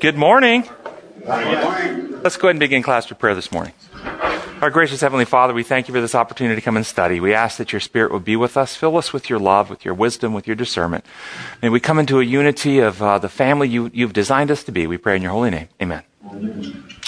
[0.00, 0.68] Good morning.
[1.24, 3.72] Let's go ahead and begin class with prayer this morning.
[4.62, 7.20] Our gracious Heavenly Father, we thank you for this opportunity to come and study.
[7.20, 8.76] We ask that your Spirit would be with us.
[8.76, 11.04] Fill us with your love, with your wisdom, with your discernment.
[11.62, 14.72] May we come into a unity of uh, the family you, you've designed us to
[14.72, 14.86] be.
[14.86, 15.68] We pray in your holy name.
[15.82, 16.02] Amen.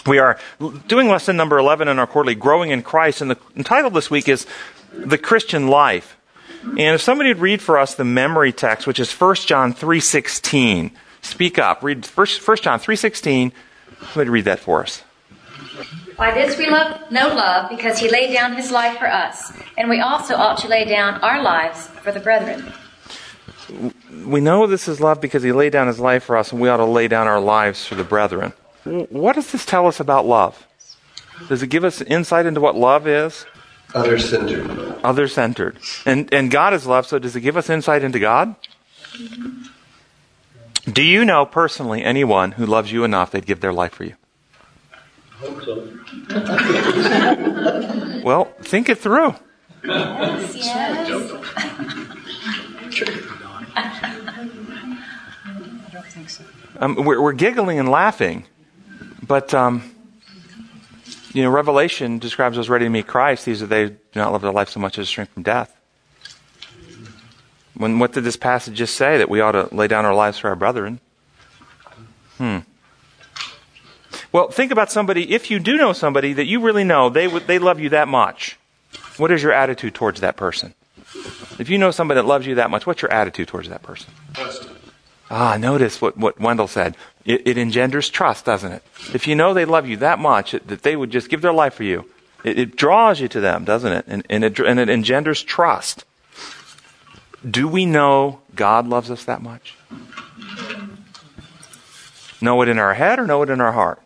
[0.06, 0.38] We are
[0.86, 4.28] doing lesson number 11 in our quarterly Growing in Christ, and the title this week
[4.28, 4.46] is
[4.92, 6.16] The Christian Life.
[6.62, 10.90] And if somebody would read for us the memory text, which is 1 John 3.16.
[11.22, 11.82] Speak up.
[11.82, 13.52] Read 1 John 3.16.
[14.12, 15.02] Somebody read that for us.
[16.16, 19.88] By this we love, know love, because he laid down his life for us, and
[19.88, 22.72] we also ought to lay down our lives for the brethren.
[24.24, 26.68] We know this is love because he laid down his life for us, and we
[26.68, 28.52] ought to lay down our lives for the brethren.
[28.84, 30.66] What does this tell us about love?
[31.48, 33.46] Does it give us insight into what love is?
[33.94, 34.70] Other centered.
[35.02, 35.78] Other centered.
[36.04, 38.54] And, and God is love, so does it give us insight into God?
[40.84, 44.14] Do you know personally anyone who loves you enough they'd give their life for you?
[44.92, 45.86] I hope so.
[48.24, 49.34] well, think it through.
[49.84, 51.10] Yes, yes.
[56.78, 58.46] Um, we're, we're, giggling and laughing,
[59.22, 59.94] but um,
[61.32, 63.44] you know, Revelation describes those ready to meet Christ.
[63.44, 65.79] These are they do not love their life so much as to shrink from death.
[67.74, 69.18] When what did this passage just say?
[69.18, 71.00] That we ought to lay down our lives for our brethren.
[72.38, 72.58] Hmm.
[74.32, 77.58] Well, think about somebody, if you do know somebody that you really know, they, they
[77.58, 78.58] love you that much.
[79.16, 80.74] What is your attitude towards that person?
[81.58, 84.12] If you know somebody that loves you that much, what's your attitude towards that person?
[84.34, 84.68] Trust.
[85.30, 86.96] Ah, notice what, what Wendell said.
[87.24, 88.82] It, it, engenders trust, doesn't it?
[89.12, 91.52] If you know they love you that much, it, that they would just give their
[91.52, 92.10] life for you,
[92.42, 94.04] it, it draws you to them, doesn't it?
[94.08, 94.58] And, and, it?
[94.58, 96.04] and it engenders trust.
[97.48, 99.74] Do we know God loves us that much?
[102.40, 104.02] Know it in our head or know it in our heart?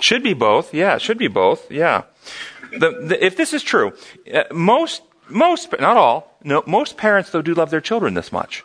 [0.00, 0.74] Should be both.
[0.74, 1.70] Yeah, should be both.
[1.70, 2.02] Yeah.
[2.70, 3.92] The, the, if this is true,
[4.32, 8.62] uh, most, most, not all, no, most parents though do love their children this much.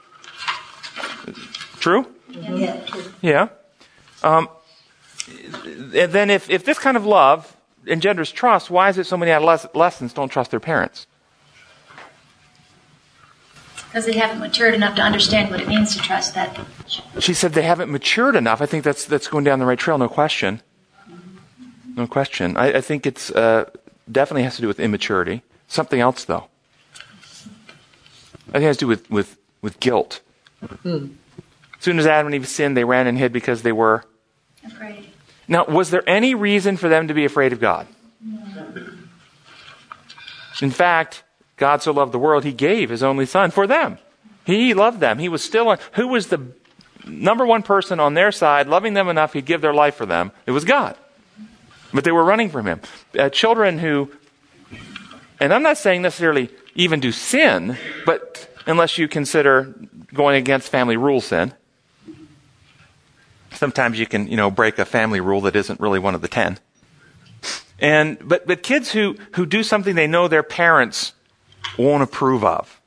[1.80, 2.06] True?
[2.30, 2.86] Yeah.
[3.22, 3.48] Yeah.
[4.24, 4.50] Um,
[5.68, 7.56] then if, if this kind of love
[7.88, 11.08] engenders trust, why is it so many adolescents don't trust their parents?
[13.92, 16.58] Because they haven't matured enough to understand what it means to trust that.
[17.20, 18.62] She said they haven't matured enough.
[18.62, 20.62] I think that's, that's going down the right trail, no question.
[21.98, 22.56] No question.
[22.56, 23.70] I, I think it's uh,
[24.10, 25.44] definitely has to do with immaturity.
[25.68, 26.46] Something else, though.
[28.48, 30.22] I think it has to do with, with, with guilt.
[30.84, 31.08] Hmm.
[31.78, 34.06] As soon as Adam and Eve sinned, they ran and hid because they were
[34.66, 35.10] afraid.
[35.50, 37.88] Now, was there any reason for them to be afraid of God?
[38.24, 38.88] No.
[40.62, 41.24] In fact,
[41.62, 44.00] God so loved the world, he gave his only son for them.
[44.46, 45.20] He loved them.
[45.20, 45.78] He was still.
[45.94, 46.42] Who was the
[47.06, 50.32] number one person on their side, loving them enough he'd give their life for them?
[50.48, 50.98] It was God.
[51.94, 52.82] But they were running from him.
[53.16, 54.12] Uh, children who,
[55.40, 57.78] and I'm not saying necessarily even do sin,
[58.08, 59.76] but unless you consider
[60.16, 61.54] going against family rule sin.
[63.52, 66.28] Sometimes you can, you know, break a family rule that isn't really one of the
[66.28, 66.58] ten.
[67.78, 71.14] And, but, but kids who, who do something they know their parents
[71.78, 72.82] won't approve of.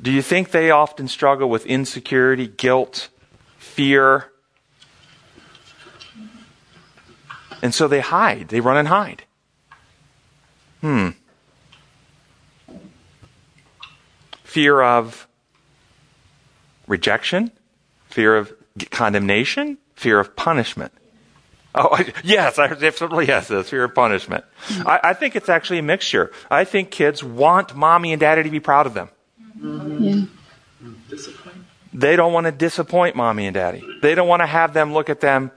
[0.00, 3.08] Do you think they often struggle with insecurity, guilt,
[3.58, 4.30] fear,
[7.62, 8.48] And so they hide.
[8.48, 9.24] They run and hide.
[10.80, 11.10] Hmm.
[14.44, 15.26] Fear of
[16.86, 17.50] rejection,
[18.08, 18.52] fear of
[18.90, 20.92] condemnation, fear of punishment.
[21.74, 24.44] Oh, yes, I definitely yes, this fear of punishment.
[24.70, 26.32] I, I, think it's actually a mixture.
[26.50, 29.10] I think kids want mommy and daddy to be proud of them.
[29.62, 30.24] Yeah.
[31.92, 33.82] They don't want to disappoint mommy and daddy.
[34.02, 35.50] They don't want to have them look at them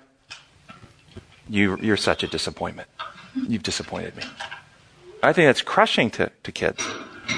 [1.51, 2.87] you, you're such a disappointment.
[3.35, 4.23] You've disappointed me.
[5.21, 6.83] I think that's crushing to, to kids.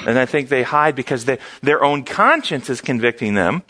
[0.06, 3.62] And I think they hide because they, their own conscience is convicting them.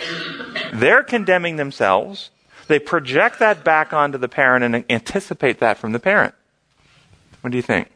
[0.73, 2.31] They're condemning themselves.
[2.67, 6.35] They project that back onto the parent and anticipate that from the parent.
[7.41, 7.89] What do you think?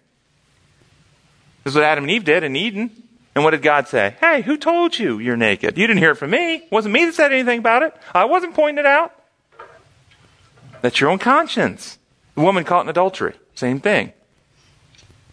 [1.65, 2.91] This is what Adam and Eve did in Eden.
[3.35, 4.17] And what did God say?
[4.21, 5.79] Hey, who told you you're naked?
[5.79, 6.57] You didn't hear it from me.
[6.57, 7.95] It wasn't me that said anything about it.
[8.15, 9.15] I wasn't pointing it out.
[10.81, 11.99] That's your own conscience.
[12.35, 14.13] The woman caught in adultery, same thing.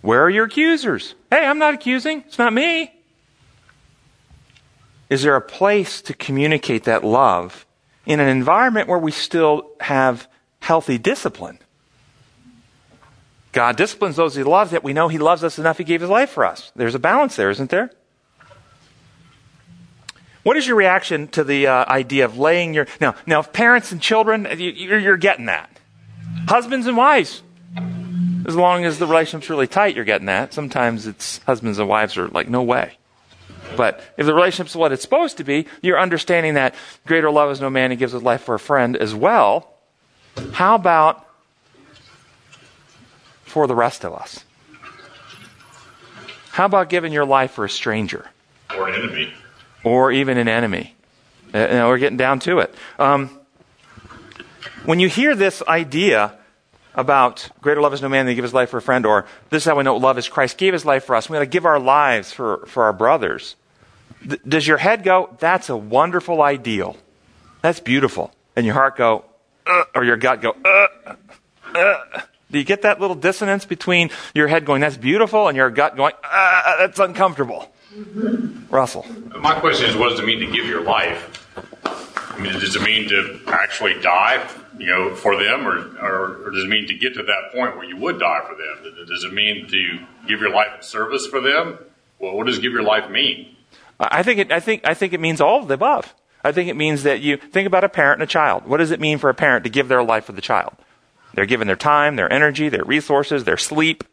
[0.01, 1.15] Where are your accusers?
[1.31, 2.21] Hey, I'm not accusing.
[2.27, 2.93] It's not me.
[5.09, 7.64] Is there a place to communicate that love
[8.05, 10.27] in an environment where we still have
[10.59, 11.59] healthy discipline?
[13.51, 16.09] God disciplines those he loves, yet we know he loves us enough he gave his
[16.09, 16.71] life for us.
[16.75, 17.91] There's a balance there, isn't there?
[20.43, 23.15] What is your reaction to the uh, idea of laying your now?
[23.25, 25.79] Now, if parents and children, you, you're, you're getting that.
[26.47, 27.41] Husbands and wives,
[28.45, 30.53] as long as the relationship's really tight, you're getting that.
[30.53, 32.97] Sometimes it's husbands and wives are like, no way.
[33.75, 36.75] But if the relationship's what it's supposed to be, you're understanding that
[37.05, 39.73] greater love is no man who gives his life for a friend as well.
[40.53, 41.27] How about
[43.43, 44.43] for the rest of us?
[46.51, 48.29] How about giving your life for a stranger?
[48.75, 49.33] Or an enemy.
[49.83, 50.95] Or even an enemy.
[51.53, 52.73] Uh, you know, we're getting down to it.
[52.97, 53.29] Um,
[54.85, 56.37] when you hear this idea
[56.95, 59.25] about greater love is no man than he gives his life for a friend, or
[59.49, 61.29] this is how we know love is Christ gave his life for us.
[61.29, 63.55] We got to give our lives for, for our brothers.
[64.27, 66.97] Th- does your head go, that's a wonderful ideal?
[67.61, 68.33] That's beautiful.
[68.55, 69.25] And your heart go,
[69.67, 71.15] uh, or your gut go, uh,
[71.75, 72.21] uh.
[72.51, 75.97] Do you get that little dissonance between your head going, that's beautiful, and your gut
[75.97, 77.71] going, uh, that's uncomfortable?
[78.69, 79.05] Russell.
[79.39, 81.49] My question is, what does it mean to give your life?
[81.85, 84.45] I mean, does it mean to actually die,
[84.77, 87.75] you know, for them, or, or, or, does it mean to get to that point
[87.75, 89.05] where you would die for them?
[89.07, 91.77] Does it mean to give your life in service for them?
[92.19, 93.55] Well, what does give your life mean?
[93.99, 94.51] I think it.
[94.51, 94.81] I think.
[94.85, 96.13] I think it means all of the above.
[96.43, 98.67] I think it means that you think about a parent and a child.
[98.67, 100.75] What does it mean for a parent to give their life for the child?
[101.33, 104.03] They're giving their time, their energy, their resources, their sleep,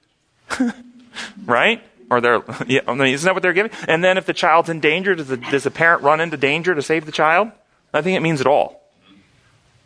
[1.45, 1.83] right?
[2.11, 3.71] Or their, yeah, I mean, isn't that what they're giving?
[3.87, 6.75] And then if the child's in danger, does the, does the parent run into danger
[6.75, 7.51] to save the child?
[7.95, 8.82] I think it means it all.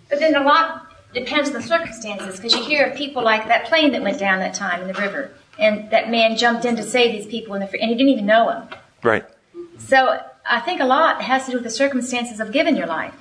[0.08, 3.66] But then a lot depends on the circumstances, because you hear of people like that
[3.66, 6.82] plane that went down that time in the river, and that man jumped in to
[6.82, 8.68] save these people, in the, and he didn't even know them.
[9.02, 9.24] Right.
[9.78, 13.14] So I think a lot has to do with the circumstances of giving your life.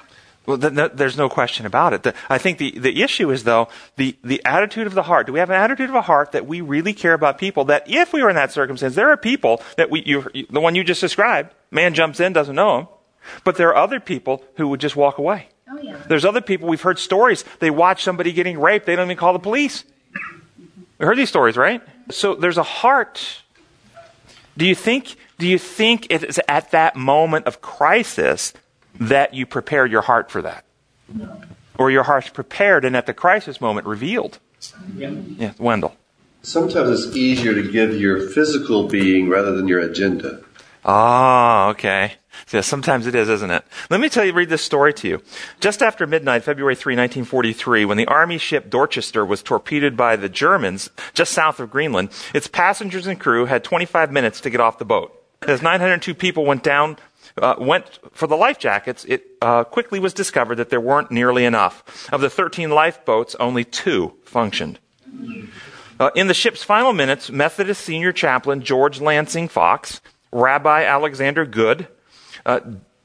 [0.45, 2.03] Well, th- th- there's no question about it.
[2.03, 5.25] The, I think the, the issue is, though, the, the attitude of the heart.
[5.25, 7.65] Do we have an attitude of a heart that we really care about people?
[7.65, 10.59] That if we were in that circumstance, there are people that we, you, you, the
[10.59, 12.87] one you just described, man jumps in, doesn't know him.
[13.43, 15.49] But there are other people who would just walk away.
[15.67, 15.97] Oh, yeah.
[16.07, 19.33] There's other people, we've heard stories, they watch somebody getting raped, they don't even call
[19.33, 19.83] the police.
[20.97, 21.81] We heard these stories, right?
[22.11, 23.41] So there's a heart.
[24.57, 28.53] Do you think, do you think it's at that moment of crisis
[28.99, 30.65] that you prepare your heart for that?
[31.13, 31.41] No.
[31.77, 34.39] Or your heart's prepared and at the crisis moment revealed?
[34.95, 35.09] Yeah.
[35.09, 35.95] Yeah, Wendell.
[36.43, 40.43] Sometimes it's easier to give your physical being rather than your agenda.
[40.87, 42.13] Ah, okay.
[42.51, 43.65] Yeah, sometimes it is, isn't it?
[43.89, 45.23] Let me tell you, read this story to you.
[45.59, 50.29] Just after midnight, February 3, 1943, when the Army ship Dorchester was torpedoed by the
[50.29, 54.77] Germans just south of Greenland, its passengers and crew had 25 minutes to get off
[54.77, 55.19] the boat.
[55.47, 56.97] As 902 people went down,
[57.41, 61.45] uh, went for the life jackets, it uh, quickly was discovered that there weren't nearly
[61.45, 62.07] enough.
[62.13, 64.77] Of the 13 lifeboats, only two functioned.
[65.99, 70.01] Uh, in the ship's final minutes, Methodist senior chaplain George Lansing Fox,
[70.35, 71.87] Rabbi Alexander Goode,
[72.45, 72.59] uh,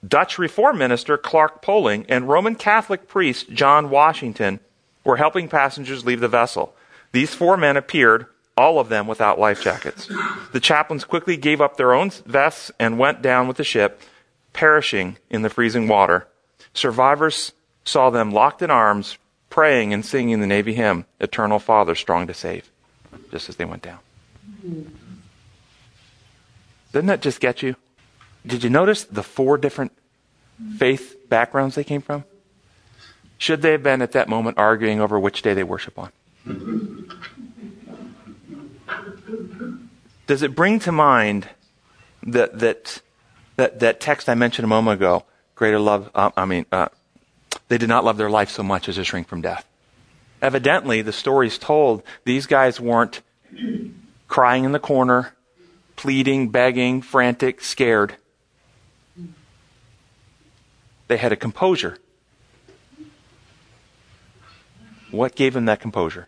[0.06, 4.58] Dutch Reform minister Clark Poling, and Roman Catholic priest John Washington
[5.04, 6.74] were helping passengers leave the vessel.
[7.12, 10.10] These four men appeared, all of them without life jackets.
[10.52, 14.00] The chaplains quickly gave up their own vests and went down with the ship,
[14.52, 16.26] perishing in the freezing water.
[16.74, 17.52] Survivors
[17.84, 19.18] saw them locked in arms,
[19.50, 22.68] praying and singing the Navy hymn, Eternal Father, strong to save,
[23.30, 24.00] just as they went down.
[26.92, 27.76] Doesn't that just get you?
[28.46, 29.92] Did you notice the four different
[30.76, 32.24] faith backgrounds they came from?
[33.38, 36.12] Should they have been at that moment arguing over which day they worship on?
[40.26, 41.48] Does it bring to mind
[42.22, 43.02] that that
[43.56, 45.24] that, that text I mentioned a moment ago?
[45.54, 46.10] Greater love.
[46.14, 46.88] Uh, I mean, uh,
[47.68, 49.66] they did not love their life so much as to shrink from death.
[50.42, 53.20] Evidently, the stories told these guys weren't
[54.28, 55.34] crying in the corner,
[56.00, 58.16] pleading, begging, frantic, scared.
[61.08, 61.98] They had a composure.
[65.10, 66.26] What gave them that composure?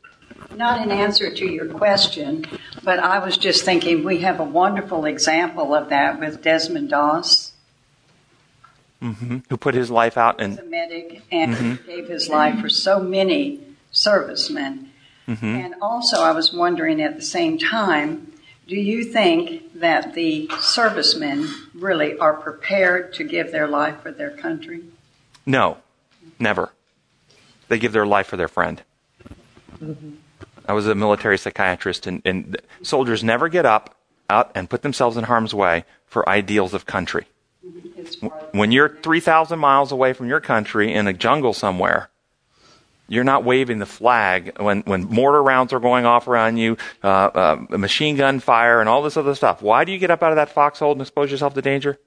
[0.55, 2.45] Not an answer to your question,
[2.85, 7.53] but I was just thinking we have a wonderful example of that with Desmond Doss.
[9.01, 9.39] Mm-hmm.
[9.49, 11.87] Who put his life out and a medic and mm-hmm.
[11.87, 13.61] gave his life for so many
[13.91, 14.91] servicemen.
[15.27, 15.47] Mm-hmm.
[15.47, 18.32] And also, I was wondering at the same time,
[18.67, 24.31] do you think that the servicemen really are prepared to give their life for their
[24.31, 24.83] country?
[25.45, 25.79] No,
[26.39, 26.73] never.
[27.69, 28.83] They give their life for their friend.
[29.79, 30.11] Mm-hmm.
[30.67, 33.97] I was a military psychiatrist, and, and soldiers never get up
[34.31, 37.27] out and put themselves in harm's way for ideals of country.
[38.53, 42.09] When you're 3,000 miles away from your country in a jungle somewhere,
[43.13, 47.07] you're not waving the flag when, when mortar rounds are going off around you, uh,
[47.07, 49.61] uh, machine gun fire, and all this other stuff.
[49.61, 51.99] Why do you get up out of that foxhole and expose yourself to danger?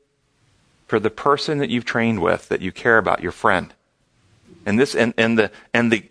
[0.87, 3.73] for the person that you've trained with, that you care about, your friend.
[4.65, 6.09] And this and, and the and the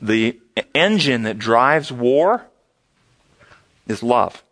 [0.00, 0.40] the
[0.74, 2.46] engine that drives war
[3.88, 4.42] is love.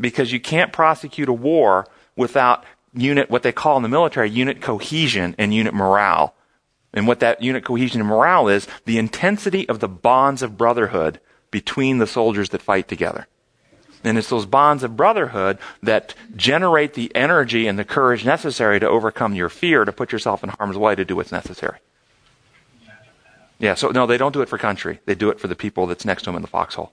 [0.00, 1.86] Because you can't prosecute a war
[2.16, 6.34] without unit what they call in the military unit cohesion and unit morale.
[6.94, 11.20] And what that unit cohesion and morale is, the intensity of the bonds of brotherhood
[11.50, 13.26] between the soldiers that fight together.
[14.04, 18.88] And it's those bonds of brotherhood that generate the energy and the courage necessary to
[18.88, 21.78] overcome your fear, to put yourself in harm's way, to do what's necessary.
[23.58, 25.00] Yeah, so no, they don't do it for country.
[25.06, 26.92] They do it for the people that's next to them in the foxhole.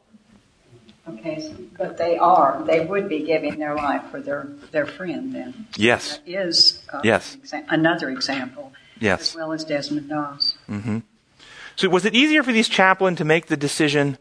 [1.10, 5.34] Okay, so, but they are, they would be giving their life for their, their friend
[5.34, 5.67] then.
[5.75, 6.20] Yes.
[6.20, 7.38] That is uh, Yes.
[7.43, 8.72] exa- another example.
[9.01, 9.31] Yes.
[9.31, 10.55] As well as Desmond Doss.
[10.70, 11.00] Mm-hmm.
[11.75, 14.20] So was it easier for these chaplain to make the decision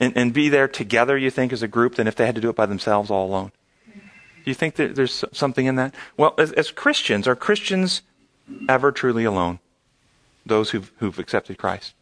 [0.00, 2.40] and, and be there together, you think, as a group, than if they had to
[2.40, 3.52] do it by themselves all alone?
[3.86, 5.94] Do you think that there's something in that?
[6.16, 8.00] Well, as, as Christians, are Christians
[8.68, 9.58] ever truly alone?
[10.46, 11.92] Those who've, who've accepted Christ.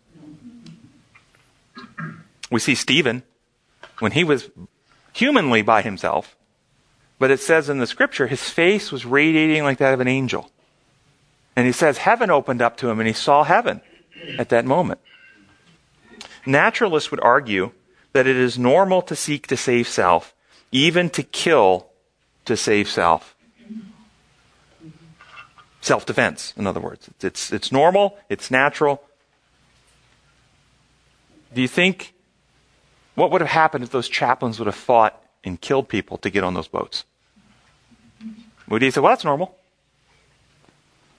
[2.48, 3.24] We see Stephen
[3.98, 4.50] when he was
[5.12, 6.36] humanly by himself,
[7.18, 10.51] but it says in the scripture his face was radiating like that of an angel.
[11.54, 13.80] And he says heaven opened up to him and he saw heaven
[14.38, 15.00] at that moment.
[16.46, 17.72] Naturalists would argue
[18.12, 20.34] that it is normal to seek to save self,
[20.70, 21.88] even to kill
[22.44, 23.36] to save self.
[25.80, 27.10] Self defense, in other words.
[27.20, 29.02] It's, it's normal, it's natural.
[31.54, 32.14] Do you think
[33.14, 36.44] what would have happened if those chaplains would have fought and killed people to get
[36.44, 37.04] on those boats?
[38.68, 39.56] Would you say, well, that's normal?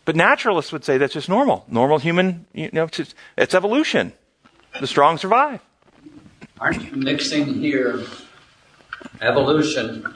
[0.06, 1.66] But naturalists would say that's just normal.
[1.68, 4.14] Normal human, you know, it's, just- it's evolution.
[4.80, 5.62] The strong survive.
[6.60, 8.04] Aren't you mixing here
[9.22, 10.14] evolution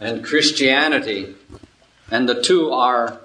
[0.00, 1.34] and Christianity?
[2.10, 3.20] And the two are,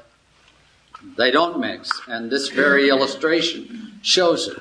[1.17, 1.89] they don't mix.
[2.07, 4.57] And this very illustration shows it.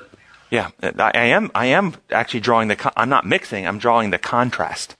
[0.49, 1.51] Yeah, I, I am.
[1.53, 2.75] I am actually drawing the.
[2.75, 3.67] Con- I'm not mixing.
[3.67, 4.95] I'm drawing the contrast.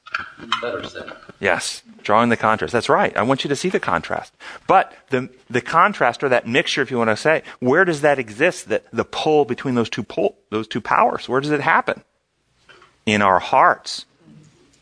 [0.61, 1.11] Better said.
[1.39, 2.73] Yes, drawing the contrast.
[2.73, 3.15] That's right.
[3.15, 4.33] I want you to see the contrast.
[4.65, 8.17] But the the contrast or that mixture, if you want to say, where does that
[8.17, 8.69] exist?
[8.69, 11.29] That the pull between those two pull, those two powers.
[11.29, 12.01] Where does it happen?
[13.05, 14.07] In our hearts.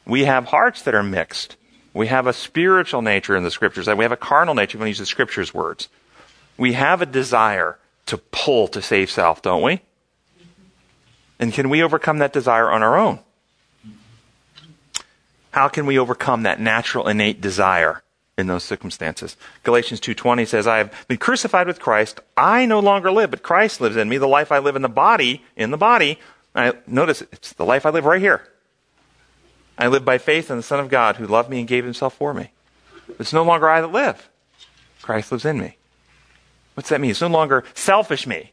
[0.06, 1.58] We have hearts that are mixed.
[1.94, 3.90] We have a spiritual nature in the scriptures.
[3.90, 5.90] We have a carnal nature when we use the scriptures words.
[6.58, 9.82] We have a desire to pull to save self, don't we?
[11.40, 13.20] And can we overcome that desire on our own?
[15.58, 18.04] How can we overcome that natural innate desire
[18.38, 19.36] in those circumstances?
[19.64, 22.20] Galatians 2:20 says, "I have been crucified with Christ.
[22.38, 24.20] I no longer live, but Christ lives in me.
[24.20, 26.20] The life I live in the body, in the body,
[26.54, 28.44] I notice it's the life I live right here.
[29.80, 32.14] I live by faith in the Son of God who loved me and gave himself
[32.14, 32.52] for me.
[33.18, 34.30] It's no longer I that live.
[35.02, 35.78] Christ lives in me.
[36.76, 37.10] What's that mean?
[37.10, 38.52] It's no longer selfish me.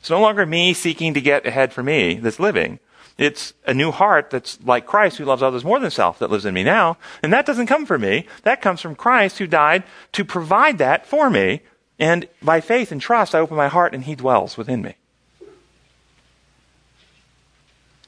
[0.00, 2.78] It's no longer me seeking to get ahead for me that's living.
[3.18, 6.44] It's a new heart that's like Christ who loves others more than self that lives
[6.44, 6.98] in me now.
[7.22, 8.26] And that doesn't come from me.
[8.42, 11.62] That comes from Christ who died to provide that for me.
[11.98, 14.96] And by faith and trust, I open my heart and he dwells within me.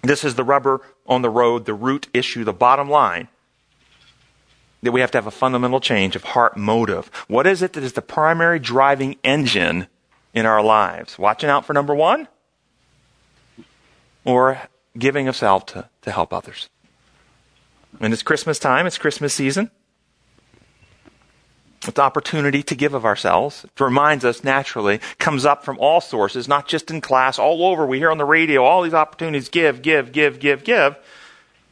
[0.02, 3.28] This is the rubber on the road, the root issue, the bottom line.
[4.82, 7.10] That we have to have a fundamental change of heart motive.
[7.28, 9.88] What is it that is the primary driving engine
[10.34, 11.18] in our lives?
[11.18, 12.28] Watching out for number one?
[14.24, 14.60] Or
[14.98, 16.68] giving of self to, to help others?
[18.00, 19.70] And it's Christmas time, it's Christmas season.
[21.86, 23.64] It's opportunity to give of ourselves.
[23.64, 27.86] It reminds us naturally, comes up from all sources, not just in class, all over.
[27.86, 30.96] We hear on the radio all these opportunities give, give, give, give, give.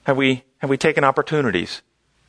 [0.04, 1.82] Have we, have we taken opportunities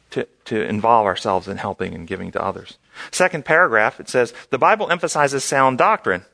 [0.09, 2.77] to, to involve ourselves in helping and giving to others?
[3.11, 6.25] Second paragraph, it says, the Bible emphasizes sound doctrine.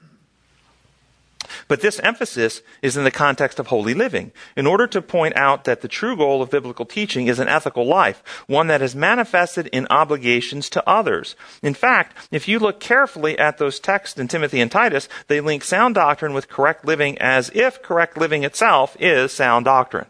[1.68, 5.64] But this emphasis is in the context of holy living, in order to point out
[5.64, 9.68] that the true goal of biblical teaching is an ethical life, one that is manifested
[9.68, 11.36] in obligations to others.
[11.62, 15.64] In fact, if you look carefully at those texts in Timothy and Titus, they link
[15.64, 20.08] sound doctrine with correct living as if correct living itself is sound doctrine.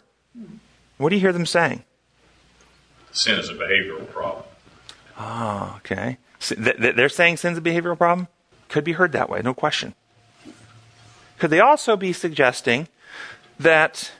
[0.97, 1.83] What do you hear them saying?
[3.11, 4.43] Sin is a behavioral problem.
[5.17, 6.17] Ah, okay.
[6.39, 8.27] So th- th- they're saying sin's a behavioral problem?
[8.69, 9.93] Could be heard that way, no question.
[11.37, 12.87] Could they also be suggesting
[13.59, 14.11] that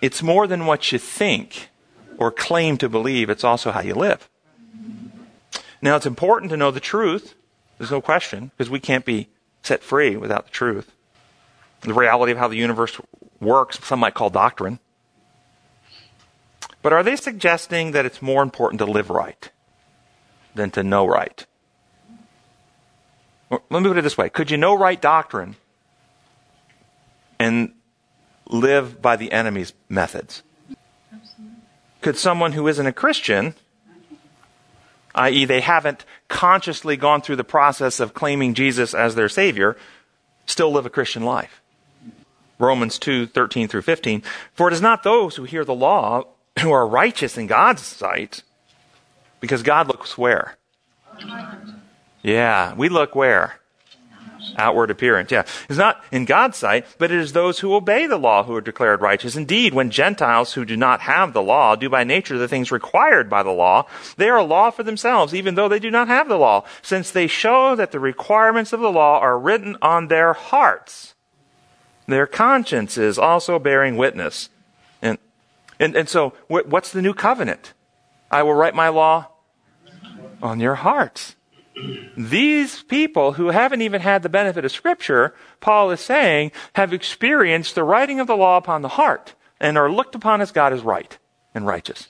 [0.00, 1.68] it's more than what you think
[2.18, 4.28] or claim to believe, it's also how you live?
[5.82, 7.34] Now, it's important to know the truth.
[7.78, 9.28] There's no question, because we can't be
[9.62, 10.92] set free without the truth.
[11.80, 12.98] The reality of how the universe
[13.40, 14.78] works, some might call doctrine.
[16.82, 19.50] But are they suggesting that it's more important to live right
[20.54, 21.46] than to know right?
[23.50, 25.56] Let me put it this way Could you know right doctrine
[27.38, 27.72] and
[28.46, 30.42] live by the enemy's methods?
[32.00, 33.54] Could someone who isn't a Christian,
[35.14, 39.76] i.e., they haven't consciously gone through the process of claiming Jesus as their Savior,
[40.46, 41.62] still live a Christian life?
[42.58, 44.22] Romans 2 13 through 15.
[44.52, 46.24] For it is not those who hear the law
[46.60, 48.42] who are righteous in God's sight,
[49.40, 50.56] because God looks where?
[52.22, 53.60] Yeah, we look where?
[54.56, 55.44] Outward appearance, yeah.
[55.68, 58.60] It's not in God's sight, but it is those who obey the law who are
[58.60, 59.36] declared righteous.
[59.36, 63.28] Indeed, when Gentiles who do not have the law do by nature the things required
[63.28, 63.86] by the law,
[64.16, 67.10] they are a law for themselves, even though they do not have the law, since
[67.10, 71.14] they show that the requirements of the law are written on their hearts.
[72.06, 74.50] Their conscience is also bearing witness.
[75.00, 75.18] And,
[75.80, 77.72] and, and so, what's the new covenant?
[78.30, 79.28] I will write my law
[80.42, 81.36] on your hearts.
[82.16, 87.74] These people who haven't even had the benefit of Scripture, Paul is saying, have experienced
[87.74, 90.82] the writing of the law upon the heart and are looked upon as God is
[90.82, 91.18] right
[91.54, 92.08] and righteous.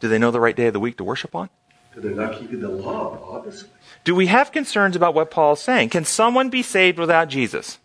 [0.00, 1.48] Do they know the right day of the week to worship on?
[1.96, 3.70] They're not keeping the law, obviously.
[4.02, 5.90] Do we have concerns about what Paul is saying?
[5.90, 7.78] Can someone be saved without Jesus?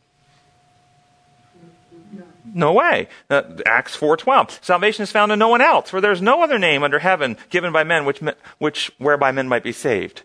[2.53, 3.07] No way.
[3.29, 4.63] Uh, Acts 4:12.
[4.63, 7.71] Salvation is found in no one else, for there's no other name under heaven given
[7.71, 8.21] by men which
[8.57, 10.23] which whereby men might be saved.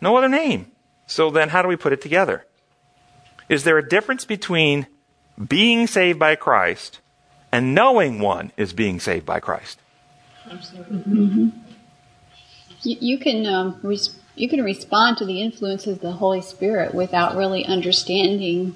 [0.00, 0.70] No other name.
[1.06, 2.46] So then how do we put it together?
[3.48, 4.86] Is there a difference between
[5.48, 7.00] being saved by Christ
[7.50, 9.80] and knowing one is being saved by Christ?
[10.48, 11.52] Absolutely.
[12.82, 16.94] You, you, can um, res- you can respond to the influences of the Holy Spirit
[16.94, 18.74] without really understanding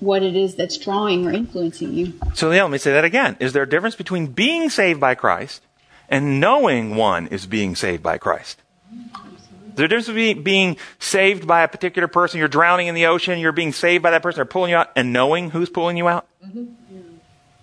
[0.00, 2.12] what it is that's drawing or influencing you.
[2.34, 3.36] So yeah, let me say that again.
[3.40, 5.62] Is there a difference between being saved by Christ
[6.08, 8.62] and knowing one is being saved by Christ?
[8.92, 13.06] Is there a difference between being saved by a particular person, you're drowning in the
[13.06, 15.96] ocean, you're being saved by that person, they're pulling you out, and knowing who's pulling
[15.96, 16.26] you out?
[16.44, 16.64] Mm-hmm.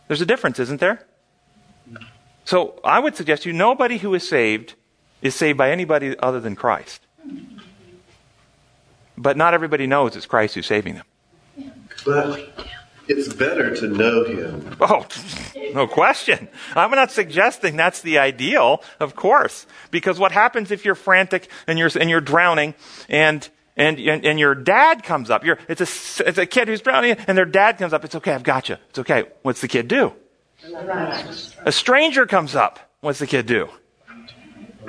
[0.08, 1.06] There's a difference, isn't there?
[2.46, 4.76] So I would suggest you nobody who is saved
[5.22, 7.02] is saved by anybody other than Christ.
[9.18, 11.06] But not everybody knows it's Christ who's saving them.
[12.06, 12.50] But
[13.08, 14.76] it's better to know him.
[14.80, 15.06] Oh,
[15.74, 16.48] no question.
[16.76, 19.66] I'm not suggesting that's the ideal, of course.
[19.92, 22.76] Because what happens if you're frantic and you're, and you're drowning
[23.10, 25.44] and, and, and, and your dad comes up?
[25.44, 25.82] You're, it's,
[26.20, 28.06] a, it's a kid who's drowning and their dad comes up.
[28.06, 28.78] It's okay, I've got you.
[28.90, 29.26] It's okay.
[29.42, 30.14] What's the kid do?
[31.66, 32.80] A stranger comes up.
[33.02, 33.70] What's the kid do?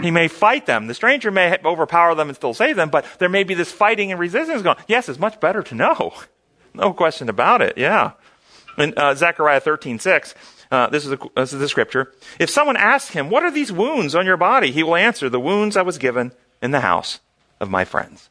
[0.00, 0.86] He may fight them.
[0.86, 4.10] The stranger may overpower them and still save them, but there may be this fighting
[4.10, 4.76] and resistance going.
[4.86, 6.12] Yes, it's much better to know.
[6.74, 7.78] No question about it.
[7.78, 8.12] Yeah.
[8.76, 10.34] In uh, Zechariah 13, 6,
[10.70, 12.12] uh, this, is a, this is the scripture.
[12.40, 14.72] If someone asks him, What are these wounds on your body?
[14.72, 17.20] He will answer, The wounds I was given in the house
[17.60, 18.28] of my friends.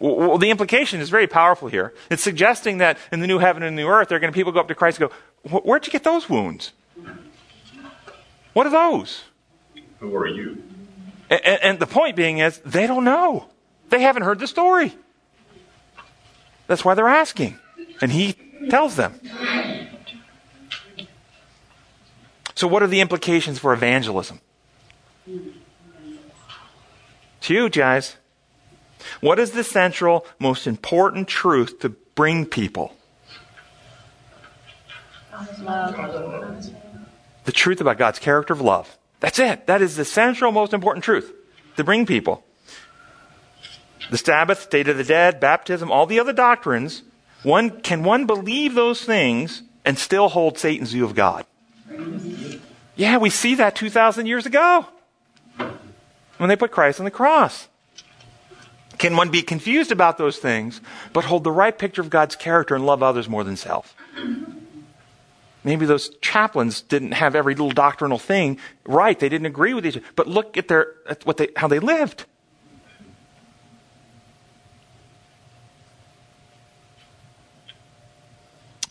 [0.00, 1.94] Well, the implication is very powerful here.
[2.10, 4.50] It's suggesting that in the new heaven and new earth, there are going to people
[4.50, 6.72] go up to Christ and go, Where'd you get those wounds?
[8.52, 9.22] What are those?
[10.00, 10.62] Who are you?
[11.30, 13.48] And, and the point being is, they don't know.
[13.90, 14.92] They haven't heard the story.
[16.66, 17.58] That's why they're asking.
[18.00, 18.34] And he
[18.70, 19.20] tells them.
[22.54, 24.40] So, what are the implications for evangelism?
[25.26, 28.16] It's huge, guys.
[29.20, 32.96] What is the central, most important truth to bring people?
[35.60, 36.70] Love.
[37.44, 38.96] The truth about God's character of love.
[39.18, 39.66] That's it.
[39.66, 41.32] That is the central, most important truth
[41.76, 42.44] to bring people
[44.10, 47.02] the Sabbath, state of the dead, baptism, all the other doctrines,
[47.42, 51.44] one, can one believe those things and still hold Satan's view of God?
[52.94, 54.86] Yeah, we see that 2,000 years ago
[56.38, 57.68] when they put Christ on the cross.
[58.98, 60.80] Can one be confused about those things,
[61.12, 63.96] but hold the right picture of God's character and love others more than self?
[65.64, 69.18] Maybe those chaplains didn't have every little doctrinal thing right.
[69.18, 70.06] They didn't agree with each other.
[70.16, 72.24] But look at their at what they how they lived.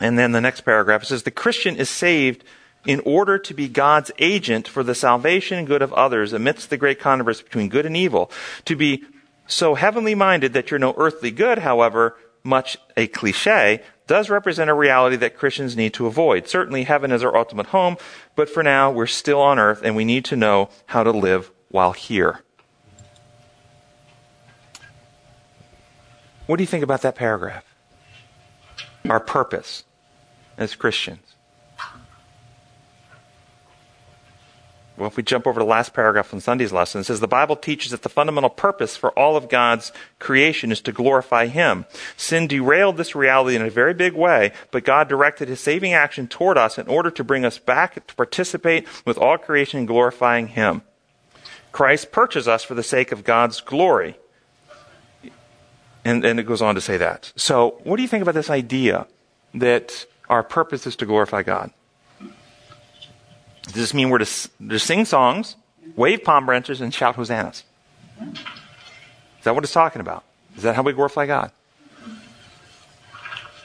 [0.02, 2.44] And then the next paragraph says the Christian is saved
[2.86, 6.78] in order to be God's agent for the salvation and good of others amidst the
[6.78, 8.32] great controversy between good and evil.
[8.66, 9.04] To be
[9.46, 14.74] so heavenly minded that you're no earthly good, however, much a cliche, does represent a
[14.74, 16.48] reality that Christians need to avoid.
[16.48, 17.98] Certainly heaven is our ultimate home,
[18.36, 21.52] but for now we're still on earth and we need to know how to live
[21.70, 22.40] while here.
[26.48, 27.64] What do you think about that paragraph?
[29.08, 29.84] Our purpose
[30.58, 31.32] as Christians.
[35.02, 37.28] well, if we jump over to the last paragraph from Sunday's lesson, it says the
[37.28, 41.86] Bible teaches that the fundamental purpose for all of God's creation is to glorify Him.
[42.18, 46.28] Sin derailed this reality in a very big way, but God directed His saving action
[46.28, 50.50] toward us in order to bring us back to participate with all creation in glorifying
[50.50, 50.84] Him.
[51.72, 54.18] Christ purchased us for the sake of God's glory.
[56.06, 57.34] And, and it goes on to say that.
[57.36, 59.08] So, what do you think about this idea
[59.56, 61.72] that our purpose is to glorify God?
[63.64, 65.58] Does this mean we're to, to sing songs,
[65.96, 67.64] wave palm branches, and shout hosannas?
[68.22, 70.24] Is that what it's talking about?
[70.56, 71.52] Is that how we glorify God?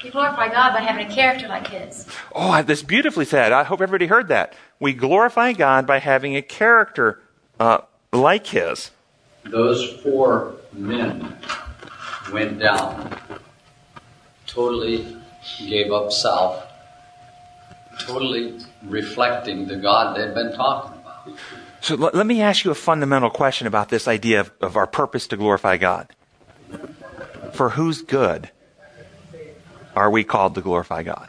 [0.03, 2.07] We glorify God by having a character like His.
[2.35, 3.53] Oh, that's beautifully said.
[3.53, 4.55] I hope everybody heard that.
[4.79, 7.23] We glorify God by having a character
[7.59, 7.79] uh,
[8.13, 8.91] like His.
[9.45, 11.37] Those four men
[12.33, 13.17] went down,
[14.47, 15.17] totally
[15.59, 16.65] gave up self,
[18.01, 21.29] totally reflecting the God they'd been talking about.
[21.81, 24.87] So l- let me ask you a fundamental question about this idea of, of our
[24.87, 26.09] purpose to glorify God.
[27.53, 28.51] For whose good
[29.95, 31.29] are we called to glorify God?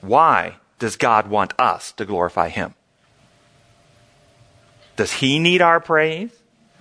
[0.00, 2.74] Why does God want us to glorify Him?
[4.96, 6.30] Does He need our praise?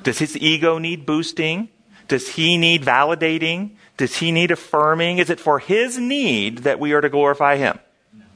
[0.04, 1.70] Does His ego need boosting?
[2.08, 3.72] Does He need validating?
[3.98, 5.18] Does He need affirming?
[5.18, 7.80] Is it for His need that we are to glorify Him?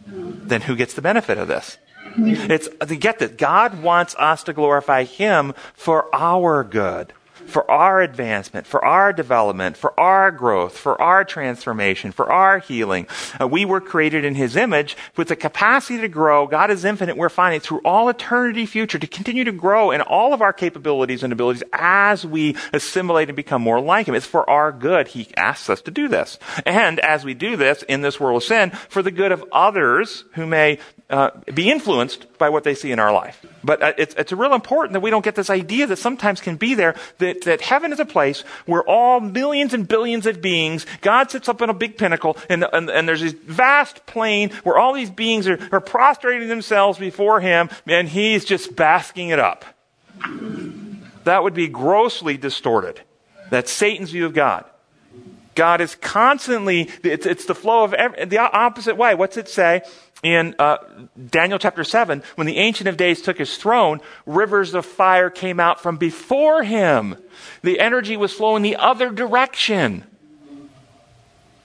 [0.05, 1.77] Then who gets the benefit of this?
[2.17, 2.67] It's
[2.97, 7.13] get that God wants us to glorify Him for our good
[7.49, 13.07] for our advancement, for our development, for our growth, for our transformation, for our healing.
[13.39, 16.47] Uh, we were created in His image with the capacity to grow.
[16.47, 17.17] God is infinite.
[17.17, 21.23] We're finite through all eternity future to continue to grow in all of our capabilities
[21.23, 24.15] and abilities as we assimilate and become more like Him.
[24.15, 25.09] It's for our good.
[25.09, 26.37] He asks us to do this.
[26.65, 30.25] And as we do this in this world of sin, for the good of others
[30.33, 33.43] who may uh, be influenced by what they see in our life.
[33.63, 36.55] But uh, it's, it's real important that we don't get this idea that sometimes can
[36.55, 40.85] be there that, that heaven is a place where all millions and billions of beings,
[41.01, 44.77] God sits up on a big pinnacle and, and, and there's this vast plain where
[44.77, 49.65] all these beings are, are prostrating themselves before Him and He's just basking it up.
[51.23, 53.01] That would be grossly distorted.
[53.49, 54.65] That's Satan's view of God.
[55.55, 59.13] God is constantly, it's, it's the flow of every, the opposite way.
[59.13, 59.81] What's it say?
[60.23, 60.77] In uh,
[61.29, 65.59] Daniel chapter 7, when the Ancient of Days took his throne, rivers of fire came
[65.59, 67.15] out from before him.
[67.61, 70.03] The energy was flowing the other direction.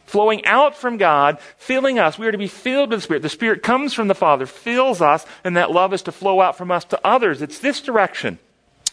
[0.07, 2.17] Flowing out from God, filling us.
[2.17, 3.23] We are to be filled with the Spirit.
[3.23, 6.57] The Spirit comes from the Father, fills us, and that love is to flow out
[6.57, 7.43] from us to others.
[7.43, 8.39] It's this direction.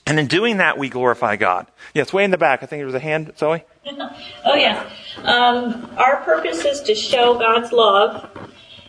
[0.07, 1.67] And in doing that, we glorify God.
[1.93, 2.63] Yes, way in the back.
[2.63, 3.63] I think there was a hand, Zoe.
[3.85, 4.91] oh, yes.
[5.17, 8.27] Um, our purpose is to show God's love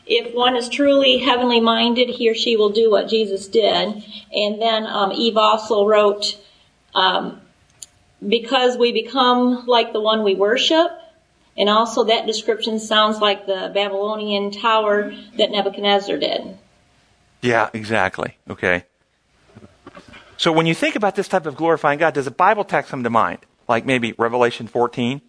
[0.06, 4.04] if one is truly heavenly minded, he or she will do what Jesus did.
[4.32, 6.38] And then um, Eve also wrote,
[6.94, 7.40] um,
[8.26, 10.90] because we become like the one we worship,
[11.56, 16.58] and also that description sounds like the Babylonian tower that Nebuchadnezzar did.
[17.40, 18.36] Yeah, exactly.
[18.48, 18.84] Okay.
[20.36, 23.04] So when you think about this type of glorifying God, does a Bible text come
[23.04, 23.40] to mind?
[23.68, 25.20] Like maybe Revelation 14?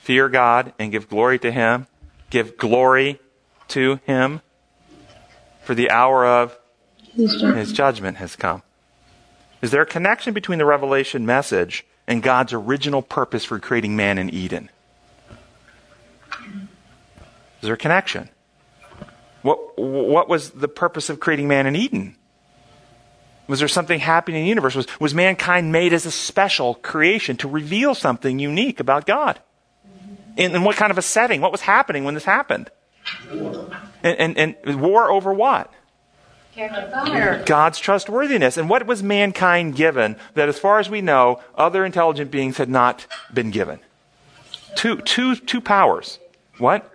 [0.00, 1.86] Fear God and give glory to Him.
[2.30, 3.20] Give glory
[3.68, 4.40] to him,
[5.62, 6.58] for the hour of
[7.14, 8.62] his judgment has come.
[9.62, 14.18] Is there a connection between the revelation message and God's original purpose for creating man
[14.18, 14.70] in Eden?
[16.30, 18.28] Is there a connection?
[19.42, 22.16] What, what was the purpose of creating man in Eden?
[23.48, 24.74] Was there something happening in the universe?
[24.74, 29.40] Was, was mankind made as a special creation to reveal something unique about God?
[30.36, 31.40] In, in what kind of a setting?
[31.40, 32.70] What was happening when this happened?
[34.02, 35.72] And, and, and war over what?
[37.44, 38.56] God's trustworthiness.
[38.56, 42.70] And what was mankind given that, as far as we know, other intelligent beings had
[42.70, 43.80] not been given?
[44.74, 46.18] Two, two, two powers.
[46.58, 46.90] What?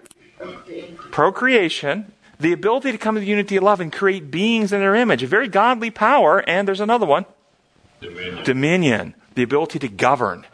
[1.11, 4.95] Procreation, the ability to come to the unity of love and create beings in their
[4.95, 5.21] image.
[5.21, 7.25] A very godly power, and there's another one
[8.01, 8.43] Dominion.
[8.43, 9.15] Dominion.
[9.35, 10.45] The ability to govern.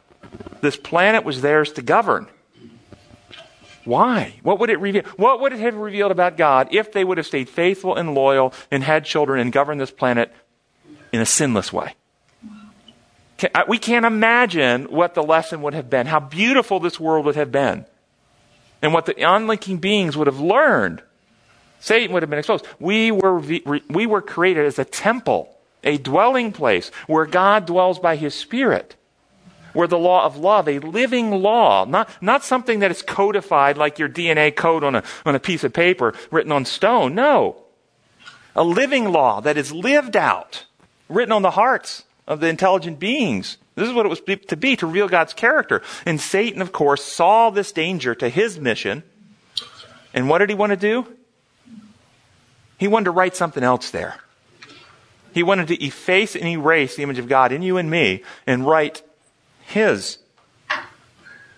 [0.61, 2.27] This planet was theirs to govern.
[3.87, 4.33] Why?
[4.43, 5.03] What would it reveal?
[5.15, 8.53] What would it have revealed about God if they would have stayed faithful and loyal
[8.69, 10.29] and had children and governed this planet
[11.13, 11.95] in a sinless way?
[13.69, 17.49] We can't imagine what the lesson would have been, how beautiful this world would have
[17.49, 17.85] been,
[18.81, 21.01] and what the unlinking beings would have learned.
[21.79, 22.67] Satan would have been exposed.
[22.79, 28.17] We were, we were created as a temple, a dwelling place where God dwells by
[28.17, 28.96] his Spirit
[29.77, 33.99] where the law of love, a living law, not, not something that is codified like
[33.99, 37.13] your DNA code on a, on a piece of paper written on stone.
[37.13, 37.57] No.
[38.55, 40.65] a living law that is lived out,
[41.07, 43.57] written on the hearts of the intelligent beings.
[43.75, 45.83] This is what it was to be, to reveal God's character.
[46.07, 49.03] And Satan, of course, saw this danger to his mission.
[50.11, 51.05] And what did he want to do?
[52.79, 54.15] He wanted to write something else there.
[55.35, 58.65] He wanted to efface and erase the image of God in you and me and
[58.65, 59.03] write
[59.67, 60.17] his.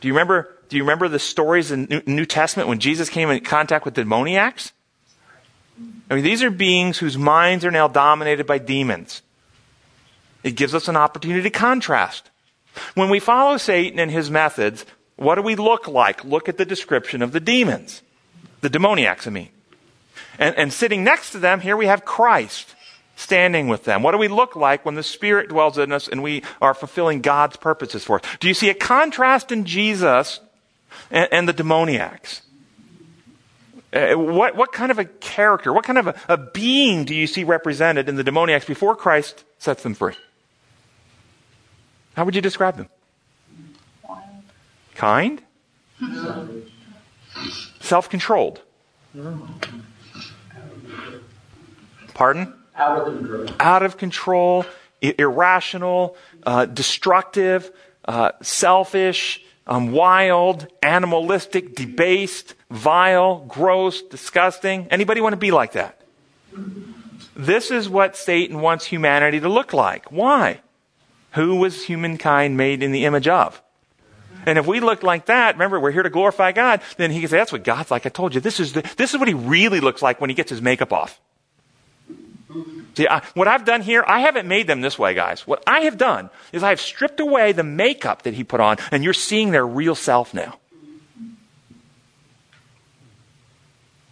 [0.02, 3.30] Do you remember, do you remember the stories in the New Testament when Jesus came
[3.30, 4.72] in contact with demoniacs?
[6.10, 9.22] I mean, these are beings whose minds are now dominated by demons.
[10.43, 12.30] It gives us an opportunity to contrast.
[12.95, 16.24] When we follow Satan and his methods, what do we look like?
[16.24, 18.02] Look at the description of the demons.
[18.62, 19.50] The demoniacs, I mean.
[20.39, 22.74] And, and sitting next to them, here we have Christ
[23.19, 24.01] standing with them.
[24.01, 27.19] What do we look like when the Spirit dwells in us and we are fulfilling
[27.19, 28.21] God's purposes for us?
[28.39, 30.39] Do you see a contrast in Jesus
[31.12, 32.41] and, and the demoniacs?
[33.91, 37.27] Uh, what, what kind of a character, what kind of a, a being do you
[37.27, 40.15] see represented in the demoniacs before Christ sets them free?
[42.15, 42.88] How would you describe them?
[44.95, 45.41] Kind?
[47.82, 48.62] Self controlled.
[52.13, 52.53] Pardon?
[53.60, 54.65] Out of control.
[55.02, 57.72] Irrational, uh, destructive,
[58.06, 64.88] uh, selfish, um, wild, animalistic, debased, vile, gross, disgusting.
[64.92, 66.02] Anybody want to be like that?
[67.36, 70.12] This is what Satan wants humanity to look like.
[70.12, 70.60] Why?
[71.34, 73.62] Who was humankind made in the image of?
[74.46, 77.30] And if we look like that, remember, we're here to glorify God, then he can
[77.30, 78.06] say, that's what God's like.
[78.06, 80.34] I told you, this is, the, this is what he really looks like when he
[80.34, 81.22] gets his makeup off.
[82.95, 85.45] See, I, what I've done here, I haven't made them this way, guys.
[85.45, 89.03] What I have done is I've stripped away the makeup that he put on, and
[89.03, 90.57] you're seeing their real self now.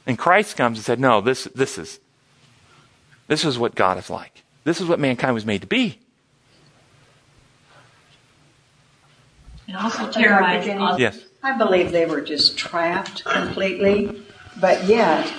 [0.06, 2.00] And Christ comes and said, no, this, this is,
[3.28, 4.44] this is what God is like.
[4.64, 6.00] This is what mankind was made to be.
[9.68, 11.20] It also terrorized beginning- Yes.
[11.44, 14.22] I believe they were just trapped completely,
[14.60, 15.32] but yet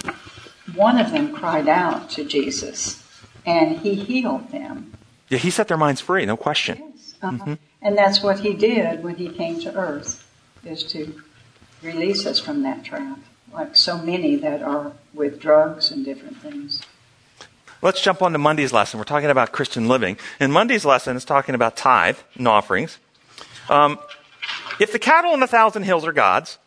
[0.79, 3.03] one of them cried out to Jesus
[3.45, 4.93] and he healed them.
[5.29, 6.95] Yeah, he set their minds free, no question.
[7.21, 7.57] Uh-huh.
[7.83, 10.25] And that's what he did when he came to earth,
[10.65, 11.21] is to
[11.83, 13.19] release us from that trap,
[13.53, 16.83] like so many that are with drugs and different things.
[17.83, 18.99] Let's jump on to Monday's lesson.
[18.99, 20.17] We're talking about Christian living.
[20.41, 22.99] And Monday's lesson is talking about tithe and offerings.
[23.69, 23.99] Um,
[24.81, 26.59] if the cattle on a thousand hills are God's,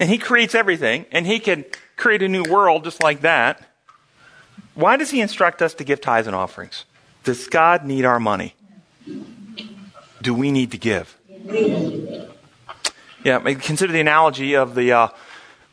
[0.00, 1.64] and He creates everything, and He can
[1.96, 3.62] create a new world just like that,
[4.74, 6.84] why does He instruct us to give tithes and offerings?
[7.24, 8.54] Does God need our money?
[10.22, 11.16] Do we need to give?
[13.24, 15.08] Yeah, consider the analogy of the uh,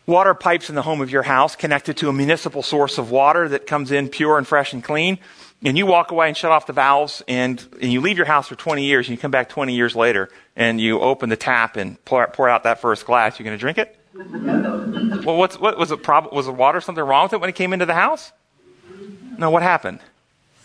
[0.06, 3.48] water pipes in the home of your house connected to a municipal source of water
[3.50, 5.20] that comes in pure and fresh and clean.
[5.64, 8.48] And you walk away and shut off the valves and, and you leave your house
[8.48, 11.78] for 20 years and you come back 20 years later and you open the tap
[11.78, 13.40] and pour, pour out that first glass.
[13.40, 13.98] You're going to drink it?
[15.26, 16.02] well, what's, what was it?
[16.02, 18.32] Prob- was the water something wrong with it when it came into the house?
[19.38, 20.00] No, what happened?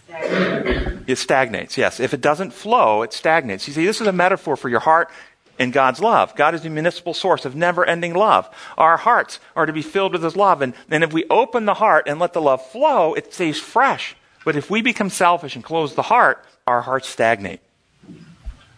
[0.08, 1.98] It stagnates, yes.
[1.98, 3.66] If it doesn't flow, it stagnates.
[3.66, 5.10] You see, this is a metaphor for your heart
[5.58, 6.36] and God's love.
[6.36, 8.48] God is the municipal source of never ending love.
[8.78, 10.62] Our hearts are to be filled with His love.
[10.62, 14.14] And, and if we open the heart and let the love flow, it stays fresh.
[14.44, 17.60] But if we become selfish and close the heart, our hearts stagnate.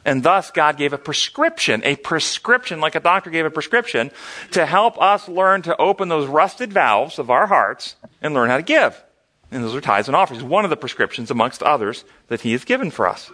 [0.05, 4.11] And thus, God gave a prescription, a prescription, like a doctor gave a prescription,
[4.51, 8.57] to help us learn to open those rusted valves of our hearts and learn how
[8.57, 9.03] to give.
[9.51, 12.65] And those are tithes and offerings, one of the prescriptions amongst others that He has
[12.65, 13.31] given for us.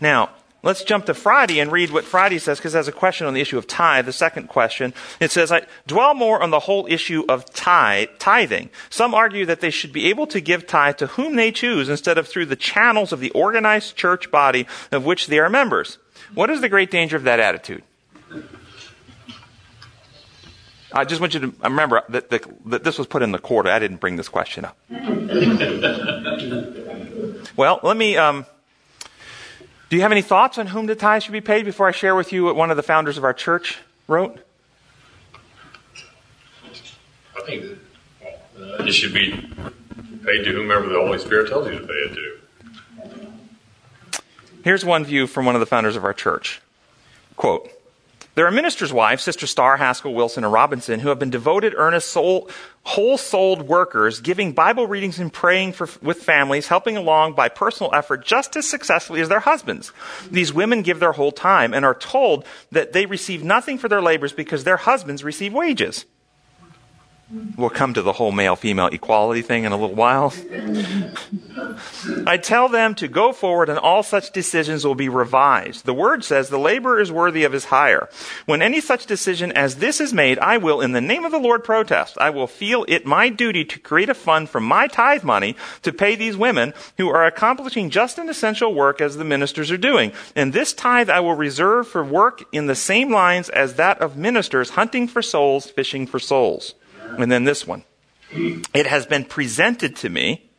[0.00, 0.30] Now,
[0.64, 3.40] let's jump to Friday and read what Friday says, because has a question on the
[3.40, 4.06] issue of tithe.
[4.06, 8.70] The second question, it says, I dwell more on the whole issue of tithe, tithing.
[8.90, 12.18] Some argue that they should be able to give tithe to whom they choose instead
[12.18, 15.98] of through the channels of the organized church body of which they are members.
[16.34, 17.82] What is the great danger of that attitude?
[20.92, 23.68] I just want you to remember that, that, that this was put in the quarter.
[23.68, 24.76] I didn't bring this question up.
[27.56, 28.16] well, let me.
[28.16, 28.46] Um,
[29.94, 32.16] do you have any thoughts on whom the tithe should be paid before I share
[32.16, 33.78] with you what one of the founders of our church
[34.08, 34.44] wrote?
[37.36, 37.78] I think
[38.56, 39.30] that it should be
[40.24, 42.38] paid to whomever the Holy Spirit tells you to pay it to.
[44.64, 46.60] Here's one view from one of the founders of our church.
[47.36, 47.70] Quote,
[48.34, 52.08] there are ministers' wives, Sister Starr, Haskell, Wilson, and Robinson, who have been devoted, earnest,
[52.08, 52.50] soul,
[52.82, 58.24] whole-souled workers, giving Bible readings and praying for, with families, helping along by personal effort
[58.24, 59.92] just as successfully as their husbands.
[60.30, 64.02] These women give their whole time and are told that they receive nothing for their
[64.02, 66.04] labors because their husbands receive wages.
[67.56, 70.34] We'll come to the whole male female equality thing in a little while.
[72.26, 75.86] I tell them to go forward and all such decisions will be revised.
[75.86, 78.10] The word says the laborer is worthy of his hire.
[78.44, 81.38] When any such decision as this is made, I will, in the name of the
[81.38, 82.18] Lord, protest.
[82.18, 85.92] I will feel it my duty to create a fund from my tithe money to
[85.92, 90.12] pay these women who are accomplishing just an essential work as the ministers are doing.
[90.36, 94.18] And this tithe I will reserve for work in the same lines as that of
[94.18, 96.74] ministers hunting for souls, fishing for souls.
[97.18, 97.84] And then this one.
[98.30, 100.50] It has been presented to me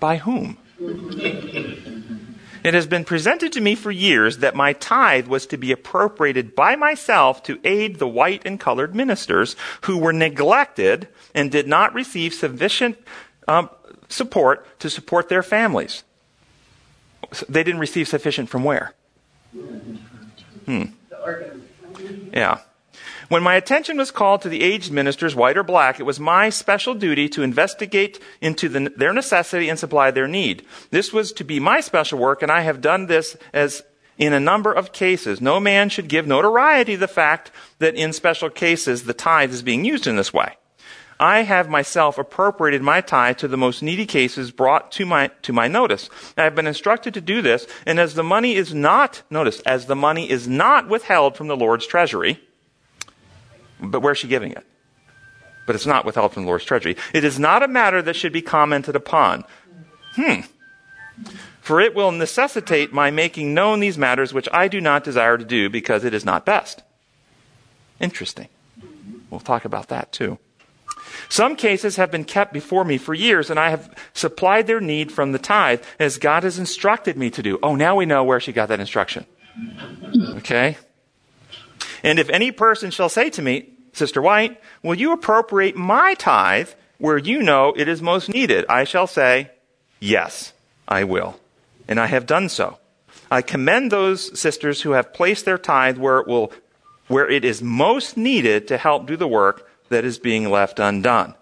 [0.00, 0.58] by whom?
[2.64, 6.54] It has been presented to me for years that my tithe was to be appropriated
[6.54, 11.94] by myself to aid the white and colored ministers who were neglected and did not
[11.94, 12.98] receive sufficient
[13.46, 13.70] um,
[14.08, 16.04] support to support their families.
[17.48, 18.94] They didn't receive sufficient from where?
[20.66, 20.84] Hmm.
[22.32, 22.60] Yeah.
[23.28, 26.48] When my attention was called to the aged ministers, white or black, it was my
[26.48, 30.64] special duty to investigate into the, their necessity and supply their need.
[30.90, 33.82] This was to be my special work, and I have done this as
[34.16, 35.42] in a number of cases.
[35.42, 39.62] No man should give notoriety to the fact that in special cases the tithe is
[39.62, 40.56] being used in this way.
[41.20, 45.52] I have myself appropriated my tithe to the most needy cases brought to my, to
[45.52, 46.08] my notice.
[46.36, 49.84] I have been instructed to do this, and as the money is not, notice, as
[49.84, 52.40] the money is not withheld from the Lord's treasury,
[53.80, 54.64] but where's she giving it?
[55.66, 56.96] But it's not withheld from the Lord's treasury.
[57.12, 59.44] It is not a matter that should be commented upon.
[60.14, 60.40] Hmm.
[61.60, 65.44] For it will necessitate my making known these matters which I do not desire to
[65.44, 66.82] do because it is not best.
[68.00, 68.48] Interesting.
[69.30, 70.38] We'll talk about that too.
[71.28, 75.12] Some cases have been kept before me for years, and I have supplied their need
[75.12, 77.58] from the tithe as God has instructed me to do.
[77.62, 79.26] Oh, now we know where she got that instruction.
[80.36, 80.78] Okay?
[82.02, 86.70] And if any person shall say to me, Sister White, will you appropriate my tithe
[86.98, 88.64] where you know it is most needed?
[88.68, 89.50] I shall say,
[90.00, 90.52] Yes,
[90.86, 91.40] I will.
[91.88, 92.78] And I have done so.
[93.30, 96.52] I commend those sisters who have placed their tithe where it will,
[97.08, 101.34] where it is most needed to help do the work that is being left undone.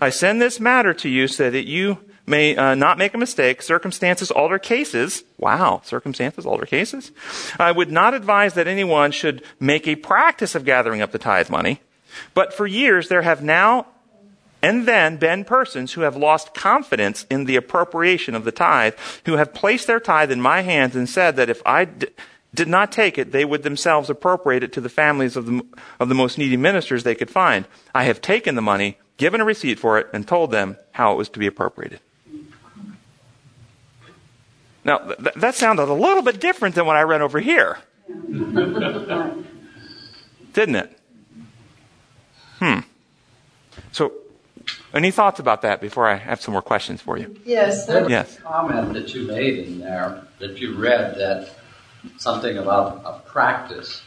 [0.00, 3.62] I send this matter to you so that you may uh, not make a mistake.
[3.62, 5.24] Circumstances alter cases.
[5.38, 7.12] Wow, circumstances alter cases.
[7.58, 11.50] I would not advise that anyone should make a practice of gathering up the tithe
[11.50, 11.80] money.
[12.34, 13.86] But for years, there have now
[14.62, 19.34] and then been persons who have lost confidence in the appropriation of the tithe, who
[19.34, 22.08] have placed their tithe in my hands and said that if I d-
[22.54, 25.64] did not take it, they would themselves appropriate it to the families of the,
[26.00, 27.66] of the most needy ministers they could find.
[27.94, 31.16] I have taken the money, given a receipt for it, and told them how it
[31.16, 32.00] was to be appropriated.
[34.86, 37.78] Now, th- that sounded a little bit different than what I read over here.
[40.52, 40.98] Didn't it?
[42.60, 42.78] Hmm.
[43.90, 44.12] So,
[44.94, 47.36] any thoughts about that before I have some more questions for you?
[47.44, 47.86] Yes.
[47.88, 48.38] Yes.
[48.38, 51.50] comment that you made in there that you read that
[52.16, 54.02] something about a practice.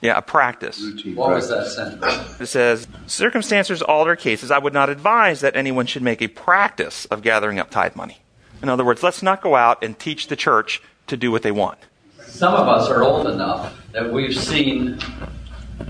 [0.00, 0.80] Yeah, a practice.
[1.14, 2.40] What was that sentence?
[2.40, 4.52] It says, circumstances alter cases.
[4.52, 8.20] I would not advise that anyone should make a practice of gathering up tithe money.
[8.64, 11.52] In other words, let's not go out and teach the church to do what they
[11.52, 11.78] want.
[12.26, 14.98] Some of us are old enough that we've seen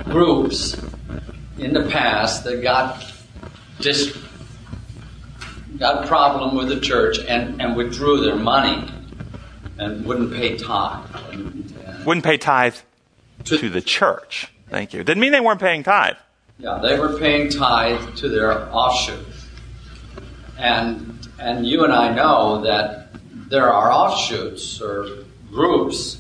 [0.07, 0.77] groups
[1.57, 3.01] in the past that got
[3.79, 4.19] dis-
[5.79, 8.91] got a problem with the church and, and withdrew their money
[9.79, 11.07] and wouldn't pay tithe.
[11.31, 12.75] And, and Wouldn't pay tithe
[13.45, 14.49] to the church.
[14.69, 15.05] Thank you.
[15.05, 16.17] Didn't mean they weren't paying tithe.
[16.59, 19.25] Yeah, they were paying tithe to their offshoot.
[20.59, 23.09] And and you and I know that
[23.51, 26.19] there are offshoots or groups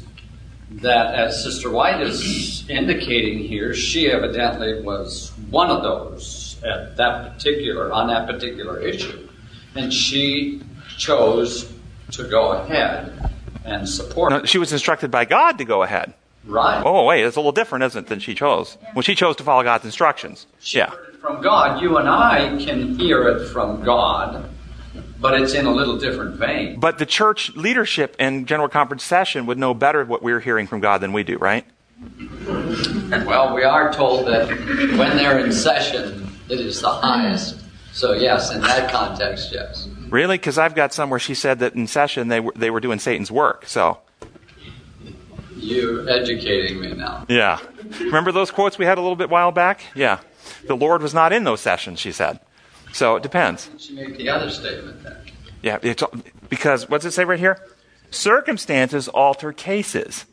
[0.70, 7.32] that, as Sister White is indicating here, she evidently was one of those at that
[7.32, 9.28] particular on that particular issue,
[9.74, 10.62] and she
[10.98, 11.72] chose
[12.12, 13.30] to go ahead
[13.64, 14.30] and support.
[14.32, 16.14] No, she was instructed by God to go ahead.
[16.44, 16.82] Right.
[16.84, 18.76] Oh, wait, it's a little different, isn't it, than she chose?
[18.94, 20.46] Well, she chose to follow God's instructions.
[20.60, 20.90] She Yeah.
[20.90, 21.80] heard it from God.
[21.80, 24.44] You and I can hear it from God,
[25.24, 26.78] but it's in a little different vein.
[26.78, 30.80] But the church leadership and general conference session would know better what we're hearing from
[30.80, 31.64] God than we do, right?
[33.24, 34.50] Well, we are told that
[34.98, 37.58] when they're in session, it is the highest.
[37.94, 39.88] So, yes, in that context, yes.
[40.10, 40.36] Really?
[40.36, 43.30] Because I've got somewhere she said that in session they were, they were doing Satan's
[43.30, 43.64] work.
[43.64, 44.00] So,
[45.56, 47.24] You're educating me now.
[47.30, 47.60] yeah.
[47.98, 49.84] Remember those quotes we had a little bit while back?
[49.94, 50.20] Yeah.
[50.66, 52.40] The Lord was not in those sessions, she said.
[52.94, 53.68] So it depends.
[53.76, 55.16] She made the other statement then.
[55.62, 56.04] Yeah, it's,
[56.48, 57.58] because what does it say right here?
[58.12, 60.26] Circumstances alter cases.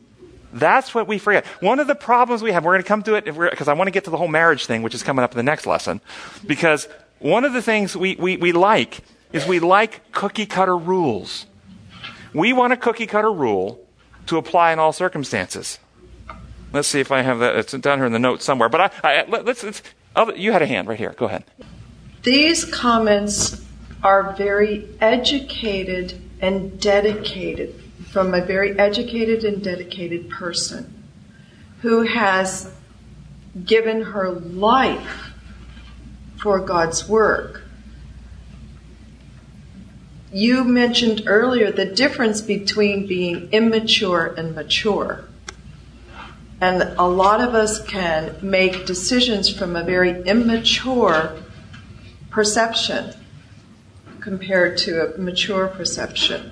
[0.53, 1.45] That's what we forget.
[1.59, 3.87] One of the problems we have, we're going to come to it because I want
[3.87, 6.01] to get to the whole marriage thing, which is coming up in the next lesson.
[6.45, 6.87] Because
[7.17, 8.99] one of the things we, we, we like
[9.33, 11.47] is we like cookie cutter rules.
[12.31, 13.83] We want a cookie cutter rule
[14.27, 15.79] to apply in all circumstances.
[16.73, 17.55] Let's see if I have that.
[17.55, 18.69] It's down here in the notes somewhere.
[18.69, 19.81] But I, I let, us let's,
[20.15, 21.15] oh, you had a hand right here.
[21.17, 21.43] Go ahead.
[22.23, 23.65] These comments
[24.03, 27.75] are very educated and dedicated
[28.11, 31.03] from a very educated and dedicated person
[31.81, 32.71] who has
[33.65, 35.33] given her life
[36.37, 37.63] for God's work.
[40.31, 45.25] You mentioned earlier the difference between being immature and mature.
[46.61, 51.40] And a lot of us can make decisions from a very immature
[52.31, 53.13] perception
[54.19, 56.51] compared to a mature perception.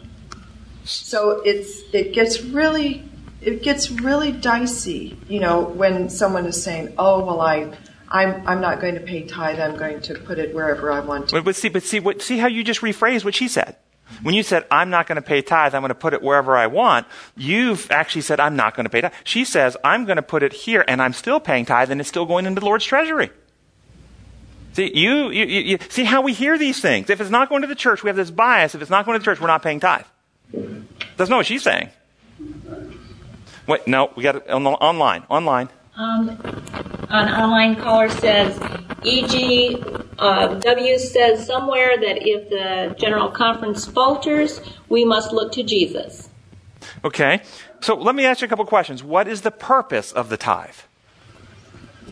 [0.83, 3.03] So it's it gets really
[3.41, 7.71] it gets really dicey, you know, when someone is saying, "Oh, well, I
[8.11, 9.59] I'm, I'm not going to pay tithe.
[9.59, 11.41] I'm going to put it wherever I want to.
[11.41, 13.75] But, see, but see, what, see how you just rephrased what she said.
[14.23, 16.57] When you said, I'm not going to pay tithe, I'm going to put it wherever
[16.57, 17.05] I want,
[17.37, 19.13] you've actually said, I'm not going to pay tithe.
[19.23, 22.09] She says, I'm going to put it here and I'm still paying tithe and it's
[22.09, 23.29] still going into the Lord's treasury.
[24.73, 27.09] See, you, you, you, see how we hear these things.
[27.09, 28.75] If it's not going to the church, we have this bias.
[28.75, 30.05] If it's not going to the church, we're not paying tithe.
[31.17, 31.89] That's not what she's saying.
[33.67, 35.23] Wait, no, we got it on the, online.
[35.29, 35.69] Online.
[35.95, 36.29] Um,
[37.09, 38.59] an online caller says,
[39.03, 39.83] E.g.,
[40.17, 46.29] uh, W says somewhere that if the General Conference falters, we must look to Jesus.
[47.03, 47.41] Okay.
[47.81, 49.03] So let me ask you a couple questions.
[49.03, 50.75] What is the purpose of the tithe?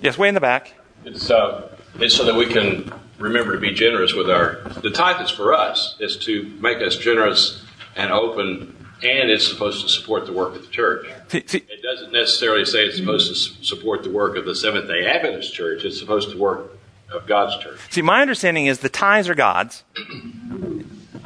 [0.02, 0.74] Yes, way in the back.
[1.06, 1.70] It's, uh,
[2.00, 4.62] it's so that we can remember to be generous with our.
[4.82, 5.96] The tithe is for us.
[6.00, 7.64] is to make us generous
[7.96, 8.74] and open
[9.04, 11.08] and it's supposed to support the work of the church.
[11.32, 15.54] It doesn't necessarily say it's supposed to support the work of the Seventh day Adventist
[15.54, 16.72] church, it's supposed to work
[17.12, 17.80] of God's church.
[17.92, 19.84] See, my understanding is the tithes are God's,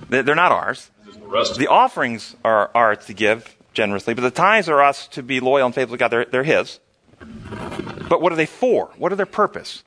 [0.09, 0.91] they're not ours.
[1.57, 5.65] The offerings are ours to give generously, but the tithes are us to be loyal
[5.65, 6.09] and faithful to God.
[6.09, 6.81] They're, they're His.
[8.09, 8.91] But what are they for?
[8.97, 9.83] What are their purpose?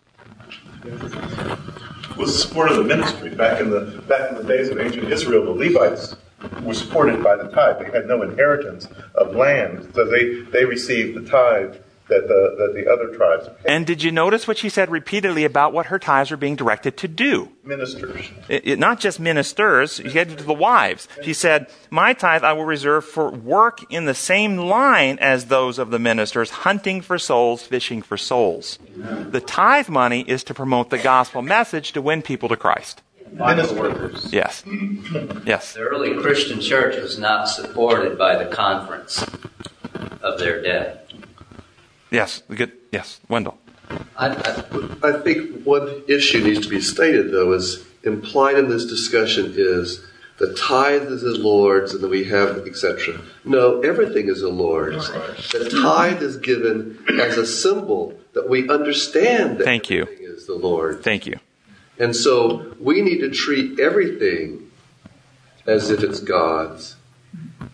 [2.16, 5.10] Was the support of the ministry back in the back in the days of ancient
[5.10, 5.44] Israel.
[5.44, 6.16] The Levites
[6.62, 7.78] were supported by the tithe.
[7.78, 11.76] They had no inheritance of land, so they, they received the tithe
[12.08, 13.70] that the, that the other tribes paid.
[13.70, 16.96] And did you notice what she said repeatedly about what her tithes were being directed
[16.98, 17.50] to do?
[17.64, 18.30] Ministers.
[18.48, 21.08] It, it, not just ministers, she had to the wives.
[21.22, 25.78] She said, My tithe I will reserve for work in the same line as those
[25.78, 28.78] of the ministers, hunting for souls, fishing for souls.
[28.96, 33.02] The tithe money is to promote the gospel message to win people to Christ.
[33.32, 34.32] Bible workers.
[34.32, 34.62] Yes.
[35.44, 35.72] Yes.
[35.72, 39.24] The early Christian church was not supported by the conference
[40.22, 41.03] of their debt.
[42.10, 42.42] Yes.
[42.48, 42.72] Good.
[42.92, 43.20] Yes.
[43.28, 43.58] Wendell.
[44.16, 48.86] I, I, I think one issue needs to be stated, though, is implied in this
[48.86, 50.04] discussion is
[50.38, 53.20] the tithe is the Lord's, and then we have etc.
[53.44, 55.08] No, everything is the Lord's.
[55.52, 60.06] The tithe is given as a symbol that we understand that Thank you.
[60.10, 61.04] is the Lord.
[61.04, 61.38] Thank you.
[61.98, 64.70] And so we need to treat everything
[65.66, 66.96] as if it's God's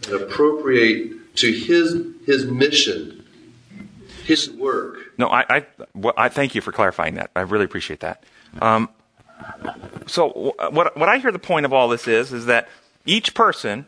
[0.07, 3.20] and appropriate to His His mission,
[4.31, 4.99] His work.
[5.19, 7.31] No, I, I, well, I thank you for clarifying that.
[7.35, 8.25] I really appreciate that.
[8.61, 8.89] Um,
[10.07, 12.69] so what what I hear the point of all this is is that
[13.07, 13.87] each person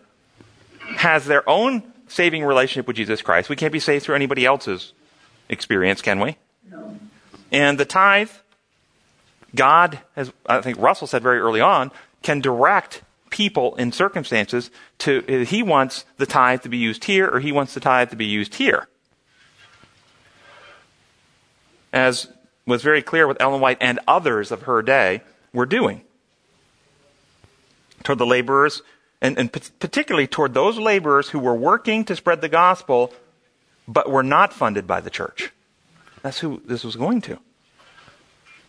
[0.97, 3.49] has their own saving relationship with Jesus Christ.
[3.49, 4.93] We can't be saved through anybody else's
[5.49, 6.37] experience, can we?
[6.71, 6.99] No.
[7.51, 8.31] And the tithe
[9.55, 11.91] God, as I think Russell said very early on,
[12.23, 17.41] can direct people in circumstances to, he wants the tithe to be used here or
[17.41, 18.89] he wants the tithe to be used here.
[21.93, 22.29] As
[22.67, 25.23] was very clear with Ellen White and others of her day
[25.53, 26.03] were doing.
[28.03, 28.83] Toward the laborers,
[29.21, 33.13] and, and particularly toward those laborers who were working to spread the gospel,
[33.87, 35.53] but were not funded by the church.
[36.23, 37.39] That's who this was going to.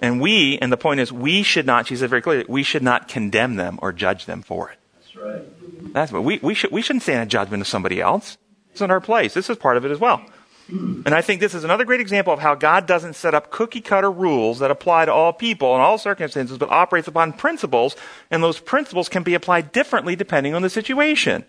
[0.02, 2.84] And we, and the point is, we should not, she said very clearly, we should
[2.84, 4.78] not condemn them or judge them for it.
[4.96, 5.94] That's right.
[5.94, 8.38] That's what we, we, should, we shouldn't stand in judgment of somebody else.
[8.72, 9.34] It's not our place.
[9.34, 10.22] This is part of it as well.
[10.68, 11.02] Hmm.
[11.06, 13.82] And I think this is another great example of how God doesn't set up cookie
[13.82, 17.96] cutter rules that apply to all people in all circumstances, but operates upon principles,
[18.32, 21.46] and those principles can be applied differently depending on the situation.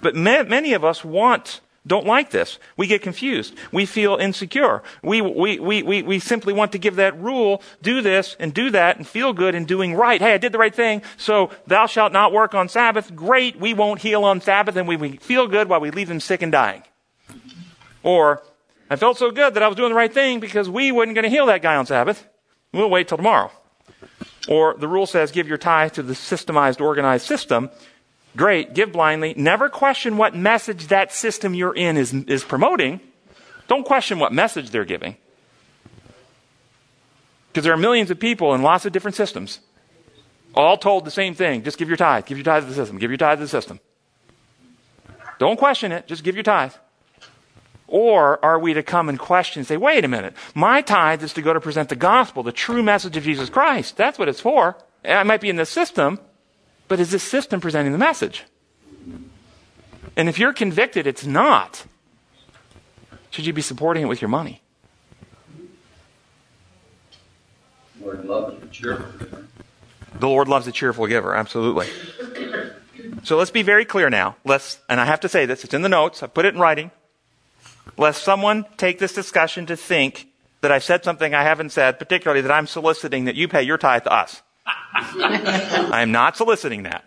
[0.00, 2.58] But ma- many of us want don't like this.
[2.76, 3.54] We get confused.
[3.70, 4.82] We feel insecure.
[5.02, 8.70] We, we, we, we, we simply want to give that rule, do this and do
[8.70, 10.20] that and feel good in doing right.
[10.20, 11.02] Hey, I did the right thing.
[11.16, 13.14] So thou shalt not work on Sabbath.
[13.14, 13.60] Great.
[13.60, 16.42] We won't heal on Sabbath and we, we feel good while we leave them sick
[16.42, 16.82] and dying.
[18.06, 18.40] Or,
[18.88, 21.24] I felt so good that I was doing the right thing because we wasn't going
[21.24, 22.24] to heal that guy on Sabbath.
[22.72, 23.50] We'll wait till tomorrow.
[24.48, 27.68] Or the rule says give your tithe to the systemized, organized system.
[28.36, 29.34] Great, give blindly.
[29.36, 33.00] Never question what message that system you're in is, is promoting.
[33.66, 35.16] Don't question what message they're giving.
[37.48, 39.58] Because there are millions of people in lots of different systems,
[40.54, 41.64] all told the same thing.
[41.64, 42.24] Just give your tithe.
[42.26, 42.98] Give your tithe to the system.
[42.98, 43.80] Give your tithe to the system.
[45.40, 46.06] Don't question it.
[46.06, 46.72] Just give your tithe.
[47.88, 51.32] Or are we to come and question and say, wait a minute, my tithe is
[51.34, 53.96] to go to present the gospel, the true message of Jesus Christ.
[53.96, 54.76] That's what it's for.
[55.04, 56.18] I might be in the system,
[56.88, 58.44] but is this system presenting the message?
[60.16, 61.84] And if you're convicted it's not,
[63.30, 64.62] should you be supporting it with your money?
[67.98, 69.46] The Lord loves a cheerful giver.
[70.18, 71.86] The Lord loves a cheerful giver, absolutely.
[73.22, 74.36] So let's be very clear now.
[74.44, 76.60] Let's, and I have to say this, it's in the notes, I put it in
[76.60, 76.90] writing.
[77.96, 80.28] Lest someone take this discussion to think
[80.60, 83.78] that I've said something I haven't said, particularly that I'm soliciting that you pay your
[83.78, 84.42] tithe to us.
[84.66, 87.04] I am not soliciting that.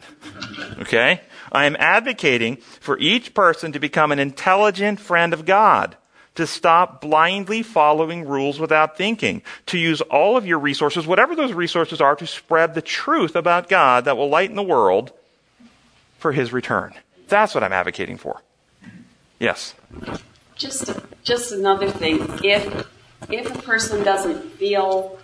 [0.80, 1.22] Okay?
[1.52, 5.98] I am advocating for each person to become an intelligent friend of God,
[6.36, 11.52] to stop blindly following rules without thinking, to use all of your resources, whatever those
[11.52, 15.12] resources are, to spread the truth about God that will lighten the world
[16.18, 16.94] for His return.
[17.28, 18.42] That's what I'm advocating for.
[19.40, 19.74] Yes.
[20.60, 20.92] Just,
[21.24, 22.20] just another thing.
[22.44, 22.86] If,
[23.30, 25.18] if a person doesn't feel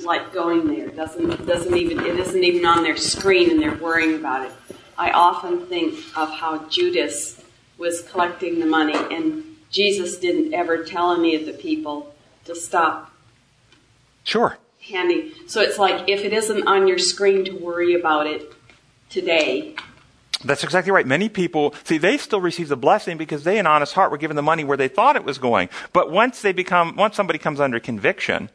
[0.00, 4.16] like going there, doesn't, doesn't even, it isn't even on their screen and they're worrying
[4.16, 4.52] about it,
[4.98, 7.40] I often think of how Judas
[7.78, 12.12] was collecting the money and Jesus didn't ever tell any of the people
[12.46, 13.12] to stop
[14.24, 14.58] Sure.
[14.88, 15.30] handing.
[15.46, 18.52] So it's like if it isn't on your screen to worry about it
[19.08, 19.76] today,
[20.44, 21.06] That's exactly right.
[21.06, 24.36] Many people, see, they still receive the blessing because they, in honest heart, were given
[24.36, 25.68] the money where they thought it was going.
[25.92, 28.48] But once they become, once somebody comes under conviction,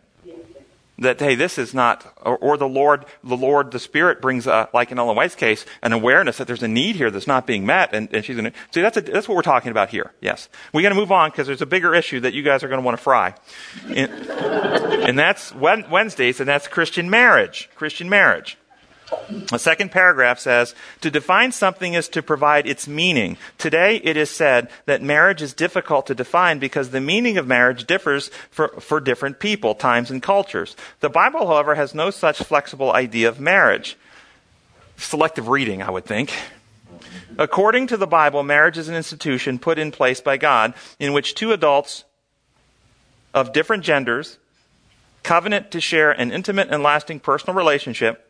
[1.00, 4.70] that hey, this is not, or, or the Lord, the Lord, the Spirit brings, a,
[4.74, 7.66] like in Ellen White's case, an awareness that there's a need here that's not being
[7.66, 10.14] met, and, and she's going to see that's a, that's what we're talking about here.
[10.22, 12.70] Yes, we got to move on because there's a bigger issue that you guys are
[12.70, 13.36] going to want to fry,
[13.90, 17.70] and, and that's Wednesdays, and that's Christian marriage.
[17.76, 18.58] Christian marriage.
[19.30, 23.38] The second paragraph says, to define something is to provide its meaning.
[23.58, 27.86] Today it is said that marriage is difficult to define because the meaning of marriage
[27.86, 30.76] differs for, for different people, times, and cultures.
[31.00, 33.98] The Bible, however, has no such flexible idea of marriage.
[34.98, 36.34] Selective reading, I would think.
[37.38, 41.36] According to the Bible, marriage is an institution put in place by God in which
[41.36, 42.06] two adults
[43.34, 44.38] of different genders
[45.24, 48.25] covenant to share an intimate and lasting personal relationship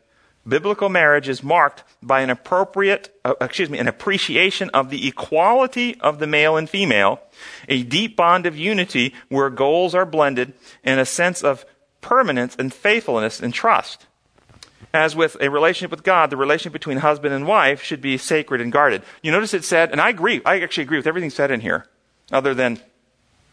[0.46, 5.98] biblical marriage is marked by an appropriate, uh, excuse me, an appreciation of the equality
[6.00, 7.20] of the male and female,
[7.68, 10.52] a deep bond of unity where goals are blended,
[10.84, 11.64] and a sense of
[12.00, 14.06] permanence and faithfulness and trust.
[14.94, 18.60] As with a relationship with God, the relationship between husband and wife should be sacred
[18.60, 19.02] and guarded.
[19.22, 21.86] You notice it said, and I agree, I actually agree with everything said in here,
[22.32, 22.80] other than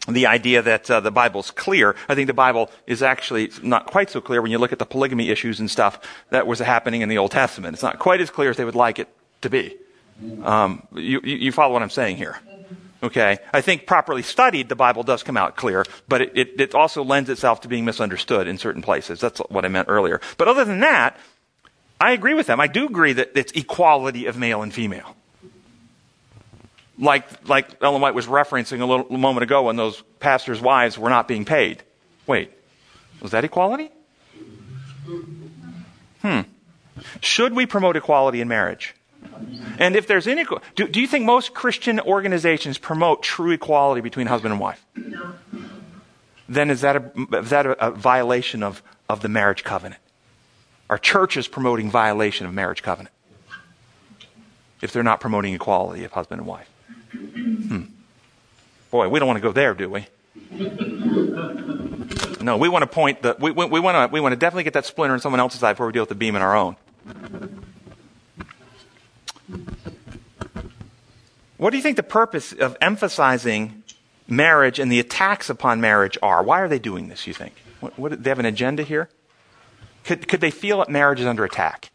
[0.08, 1.96] the idea that uh, the Bible's clear.
[2.08, 4.86] I think the Bible is actually not quite so clear when you look at the
[4.86, 5.98] polygamy issues and stuff
[6.30, 7.74] that was happening in the Old Testament.
[7.74, 9.08] It's not quite as clear as they would like it
[9.40, 9.76] to be.
[10.42, 12.38] Um, you, you follow what I'm saying here?
[13.02, 13.38] Okay.
[13.52, 17.02] I think properly studied, the Bible does come out clear, but it, it, it also
[17.02, 19.20] lends itself to being misunderstood in certain places.
[19.20, 20.20] That's what I meant earlier.
[20.38, 21.18] But other than that,
[22.00, 22.60] I agree with them.
[22.60, 25.16] I do agree that it's equality of male and female
[26.98, 30.98] like, like Ellen White was referencing a little a moment ago when those pastors' wives
[30.98, 31.82] were not being paid.
[32.26, 32.52] Wait,
[33.20, 33.90] was that equality?
[36.22, 36.40] Hmm.
[37.20, 38.94] Should we promote equality in marriage?
[39.78, 44.26] And if there's inequality, do, do you think most Christian organizations promote true equality between
[44.26, 44.84] husband and wife?
[44.94, 45.34] No.
[46.48, 50.00] Then is that a, is that a, a violation of, of the marriage covenant?
[50.88, 53.14] Are churches promoting violation of marriage covenant?
[54.82, 56.68] If they're not promoting equality of husband and wife?
[57.14, 57.82] Hmm.
[58.90, 60.06] Boy, we don't want to go there, do we?
[62.40, 64.64] No, we want to point the we, we, we want to we want to definitely
[64.64, 66.54] get that splinter in someone else's eye before we deal with the beam in our
[66.54, 66.76] own.
[71.56, 73.82] What do you think the purpose of emphasizing
[74.28, 76.42] marriage and the attacks upon marriage are?
[76.42, 77.26] Why are they doing this?
[77.26, 77.54] You think?
[77.80, 79.08] What, what, they have an agenda here?
[80.04, 81.90] Could could they feel that marriage is under attack?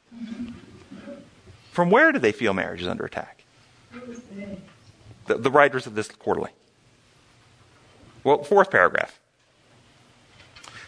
[1.71, 3.43] From where do they feel marriage is under attack?
[5.29, 6.49] The, the writers of this quarterly.
[8.23, 9.19] Well, fourth paragraph.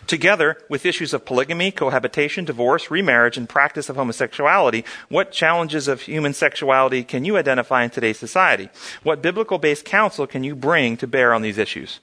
[0.08, 6.02] Together with issues of polygamy, cohabitation, divorce, remarriage, and practice of homosexuality, what challenges of
[6.02, 8.70] human sexuality can you identify in today's society?
[9.04, 12.00] What biblical based counsel can you bring to bear on these issues?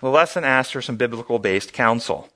[0.00, 2.28] The lesson asks for some biblical based counsel.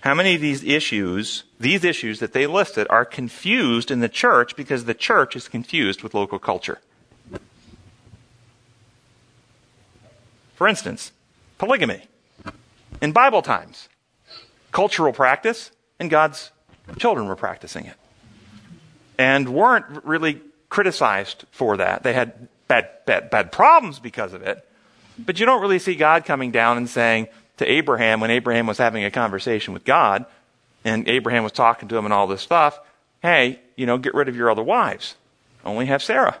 [0.00, 4.56] How many of these issues, these issues that they listed, are confused in the church
[4.56, 6.80] because the church is confused with local culture?
[10.64, 11.12] For instance,
[11.58, 12.04] polygamy.
[13.02, 13.90] In Bible times,
[14.72, 16.52] cultural practice, and God's
[16.96, 17.96] children were practicing it.
[19.18, 20.40] And weren't really
[20.70, 22.02] criticized for that.
[22.02, 24.66] They had bad, bad, bad problems because of it.
[25.18, 28.78] But you don't really see God coming down and saying to Abraham, when Abraham was
[28.78, 30.24] having a conversation with God,
[30.82, 32.80] and Abraham was talking to him and all this stuff,
[33.20, 35.16] hey, you know, get rid of your other wives.
[35.62, 36.38] Only have Sarah.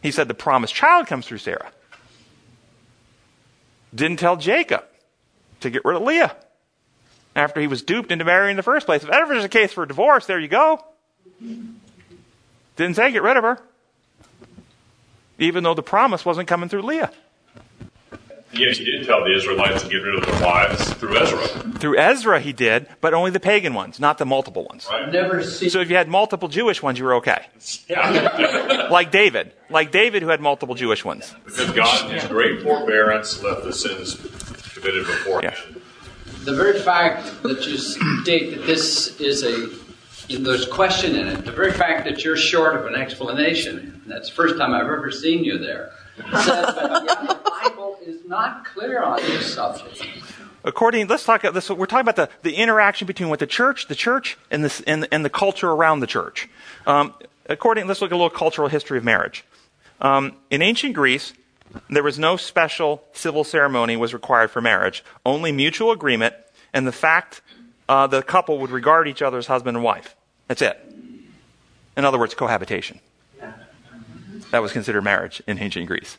[0.00, 1.72] He said the promised child comes through Sarah.
[3.94, 4.84] Didn't tell Jacob
[5.60, 6.36] to get rid of Leah
[7.34, 9.02] after he was duped into marrying in the first place.
[9.02, 10.84] If ever there's a case for divorce, there you go.
[12.76, 13.60] Didn't say get rid of her.
[15.38, 17.12] Even though the promise wasn't coming through Leah.
[18.58, 21.46] Yes, he did tell the Israelites to get rid of their wives through Ezra.
[21.78, 24.86] Through Ezra, he did, but only the pagan ones, not the multiple ones.
[24.90, 25.70] I've never seen.
[25.70, 27.46] So if you had multiple Jewish ones, you were okay.
[27.88, 28.86] Yeah.
[28.90, 29.52] Like David.
[29.68, 31.34] Like David, who had multiple Jewish ones.
[31.44, 34.14] because God, in His great forbearance, left the sins
[34.72, 35.56] committed beforehand.
[36.44, 39.68] The very fact that you state that this is a
[40.36, 41.44] there's question in it.
[41.44, 45.10] The very fact that you're short of an explanation, that's the first time I've ever
[45.10, 47.77] seen you there, says that yeah, the Bible is
[48.28, 50.04] not clear on this subject.
[50.64, 51.42] According, let's talk.
[51.42, 54.80] This, we're talking about the, the interaction between what the church, the church, and, this,
[54.82, 56.48] and, and the culture around the church.
[56.86, 57.14] Um,
[57.46, 59.44] according, let's look at a little cultural history of marriage.
[60.00, 61.32] Um, in ancient Greece,
[61.88, 65.04] there was no special civil ceremony was required for marriage.
[65.24, 66.34] Only mutual agreement
[66.72, 67.40] and the fact
[67.88, 70.14] uh, the couple would regard each other as husband and wife.
[70.48, 70.78] That's it.
[71.96, 73.00] In other words, cohabitation.
[74.50, 76.16] That was considered marriage in ancient Greece.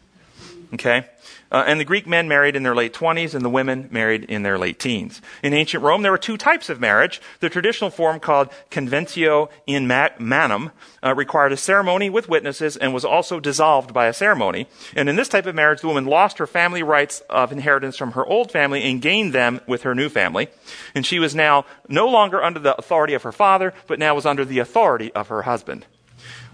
[0.73, 1.07] Okay?
[1.51, 4.43] Uh, and the Greek men married in their late 20s and the women married in
[4.43, 5.21] their late teens.
[5.41, 7.21] In ancient Rome, there were two types of marriage.
[7.39, 10.71] The traditional form called conventio in manum
[11.03, 14.67] uh, required a ceremony with witnesses and was also dissolved by a ceremony.
[14.95, 18.11] And in this type of marriage, the woman lost her family rights of inheritance from
[18.11, 20.49] her old family and gained them with her new family.
[20.93, 24.25] And she was now no longer under the authority of her father, but now was
[24.25, 25.85] under the authority of her husband.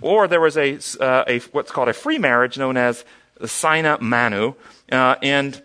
[0.02, 3.04] Or there was a, uh, a what's called a free marriage known as
[3.40, 4.54] the sine manu,
[4.92, 5.62] uh, and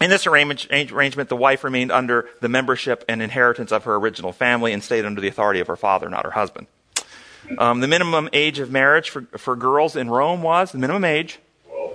[0.00, 4.72] in this arrangement, the wife remained under the membership and inheritance of her original family
[4.72, 6.66] and stayed under the authority of her father, not her husband.
[7.58, 11.38] Um, the minimum age of marriage for, for girls in Rome was the minimum age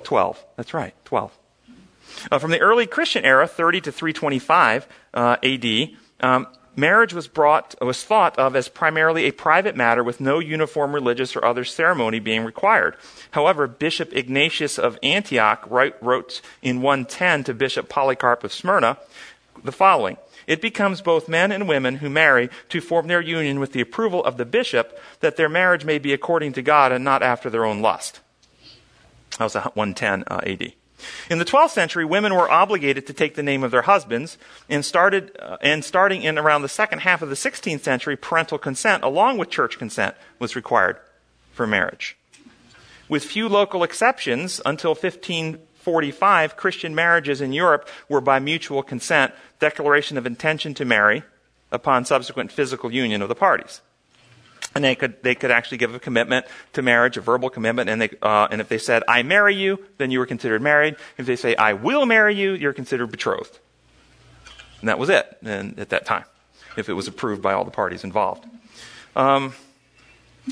[0.03, 0.43] 12.
[0.55, 1.37] That's right, 12.
[2.31, 5.89] Uh, from the early Christian era, 30 to 325 uh, AD,
[6.21, 6.47] um,
[6.77, 11.35] marriage was brought was thought of as primarily a private matter with no uniform religious
[11.35, 12.95] or other ceremony being required.
[13.31, 18.97] However, Bishop Ignatius of Antioch wrote in 110 to Bishop Polycarp of Smyrna
[19.63, 20.17] the following.
[20.45, 24.23] It becomes both men and women who marry to form their union with the approval
[24.23, 27.65] of the bishop, that their marriage may be according to God and not after their
[27.65, 28.21] own lust.
[29.37, 30.73] That was 110 uh, AD.
[31.29, 34.37] In the 12th century, women were obligated to take the name of their husbands,
[34.69, 38.57] and, started, uh, and starting in around the second half of the 16th century, parental
[38.57, 40.97] consent, along with church consent, was required
[41.53, 42.17] for marriage.
[43.09, 50.17] With few local exceptions, until 1545, Christian marriages in Europe were by mutual consent, declaration
[50.17, 51.23] of intention to marry,
[51.71, 53.81] upon subsequent physical union of the parties
[54.77, 57.99] and they could they could actually give a commitment to marriage, a verbal commitment, and
[57.99, 60.95] they uh, and if they said I marry you, then you were considered married.
[61.17, 63.59] If they say I will marry you, you're considered betrothed,
[64.79, 65.37] and that was it.
[65.43, 66.25] And at that time,
[66.77, 68.45] if it was approved by all the parties involved.
[69.15, 69.55] Um,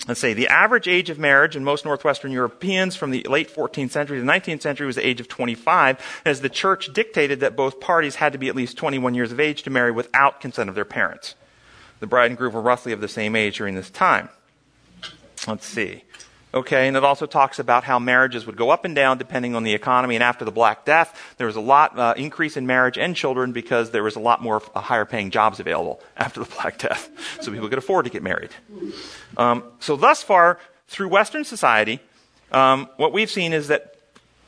[0.08, 3.92] let's say the average age of marriage in most Northwestern Europeans from the late 14th
[3.92, 7.56] century to the 19th century was the age of 25, as the church dictated that
[7.56, 10.68] both parties had to be at least 21 years of age to marry without consent
[10.68, 11.36] of their parents.
[12.00, 14.30] The bride and groom were roughly of the same age during this time.
[15.48, 16.04] Let's see.
[16.56, 19.64] Okay, and it also talks about how marriages would go up and down depending on
[19.64, 20.16] the economy.
[20.16, 23.52] And after the Black Death, there was a lot uh, increase in marriage and children
[23.52, 27.10] because there was a lot more uh, higher paying jobs available after the Black Death,
[27.42, 28.52] so people could afford to get married.
[29.36, 32.00] Um, so thus far, through Western society,
[32.54, 33.96] um, what we've seen is that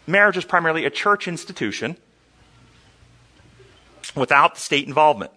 [0.06, 1.98] marriage is primarily a church institution
[4.16, 5.32] without the state involvement.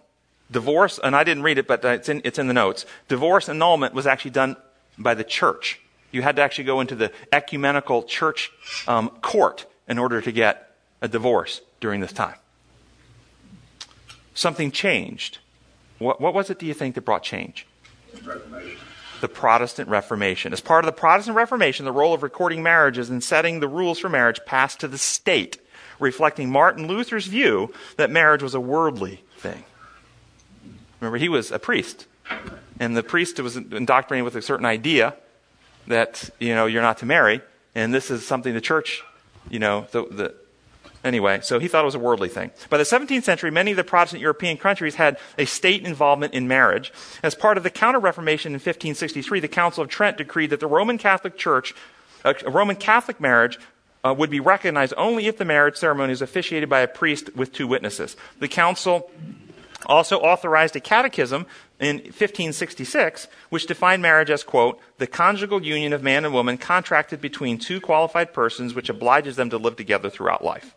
[0.51, 2.85] Divorce, and I didn't read it, but it's in, it's in the notes.
[3.07, 4.57] Divorce annulment was actually done
[4.97, 5.79] by the church.
[6.11, 8.51] You had to actually go into the ecumenical church
[8.85, 12.35] um, court in order to get a divorce during this time.
[14.33, 15.39] something changed.
[15.99, 17.67] What, what was it, do you think, that brought change?
[19.21, 20.51] The Protestant Reformation.
[20.51, 23.99] As part of the Protestant Reformation, the role of recording marriages and setting the rules
[23.99, 25.59] for marriage passed to the state,
[25.99, 29.63] reflecting Martin Luther's view that marriage was a worldly thing.
[31.01, 32.05] Remember, he was a priest,
[32.79, 35.15] and the priest was indoctrinated with a certain idea
[35.87, 37.41] that you know you're not to marry,
[37.75, 39.03] and this is something the church,
[39.49, 40.35] you know, the, the
[41.03, 42.51] Anyway, so he thought it was a worldly thing.
[42.69, 46.47] By the 17th century, many of the Protestant European countries had a state involvement in
[46.47, 46.93] marriage.
[47.23, 50.67] As part of the Counter Reformation in 1563, the Council of Trent decreed that the
[50.67, 51.73] Roman Catholic Church,
[52.23, 53.57] a Roman Catholic marriage,
[54.03, 57.51] uh, would be recognized only if the marriage ceremony is officiated by a priest with
[57.51, 58.15] two witnesses.
[58.39, 59.11] The council
[59.85, 61.45] also authorized a catechism
[61.79, 67.21] in 1566, which defined marriage as, quote, the conjugal union of man and woman contracted
[67.21, 70.75] between two qualified persons which obliges them to live together throughout life.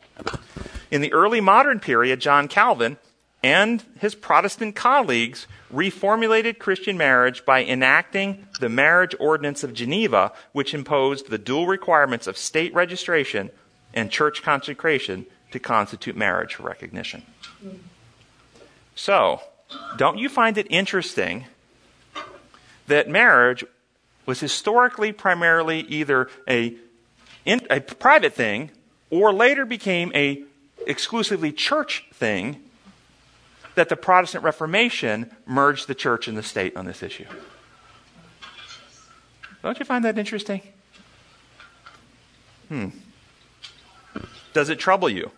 [0.90, 2.96] In the early modern period, John Calvin
[3.42, 10.72] and his Protestant colleagues reformulated Christian marriage by enacting the Marriage Ordinance of Geneva, which
[10.72, 13.50] imposed the dual requirements of state registration
[13.92, 17.22] and church consecration to constitute marriage for recognition.
[18.94, 19.40] So,
[19.96, 21.46] don't you find it interesting
[22.86, 23.64] that marriage
[24.26, 26.74] was historically primarily either a,
[27.44, 28.70] in, a private thing
[29.10, 30.42] or later became a
[30.86, 32.60] exclusively church thing
[33.74, 37.26] that the Protestant Reformation merged the church and the state on this issue.
[39.62, 40.60] Don't you find that interesting?
[42.68, 42.88] Hmm.
[44.52, 45.30] Does it trouble you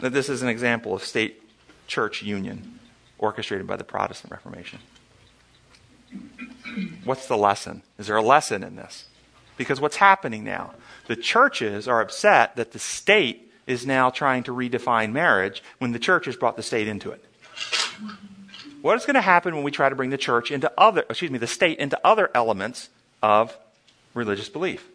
[0.00, 1.43] that this is an example of state
[1.86, 2.78] church union
[3.18, 4.80] orchestrated by the Protestant Reformation?
[7.04, 7.82] What's the lesson?
[7.98, 9.06] Is there a lesson in this?
[9.56, 10.74] Because what's happening now?
[11.06, 15.98] The churches are upset that the state is now trying to redefine marriage when the
[15.98, 17.24] church has brought the state into it.
[18.82, 21.30] What is going to happen when we try to bring the church into other, excuse
[21.30, 22.90] me, the state into other elements
[23.22, 23.56] of
[24.12, 24.86] religious belief?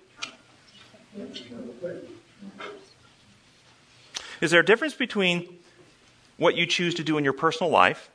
[4.42, 5.59] Is there a difference between
[6.40, 8.10] what you choose to do in your personal life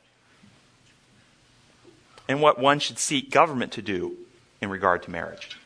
[2.27, 4.17] and what one should seek government to do
[4.61, 5.57] in regard to marriage?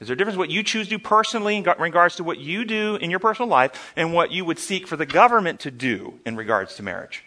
[0.00, 2.64] Is there a difference what you choose to do personally in regards to what you
[2.64, 6.18] do in your personal life and what you would seek for the government to do
[6.26, 7.24] in regards to marriage?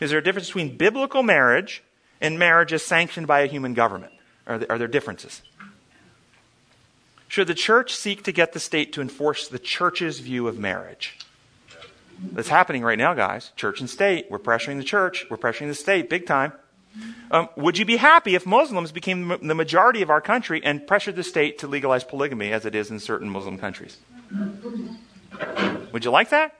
[0.00, 1.82] Is there a difference between biblical marriage
[2.20, 4.12] and marriage as sanctioned by a human government?
[4.46, 5.42] Are there, are there differences?
[7.28, 11.18] Should the church seek to get the state to enforce the church's view of marriage?
[12.32, 13.52] That's happening right now, guys.
[13.56, 14.26] Church and state.
[14.30, 15.26] We're pressuring the church.
[15.30, 16.52] We're pressuring the state big time.
[17.30, 21.16] Um, would you be happy if Muslims became the majority of our country and pressured
[21.16, 23.98] the state to legalize polygamy as it is in certain Muslim countries?
[25.92, 26.54] Would you like that?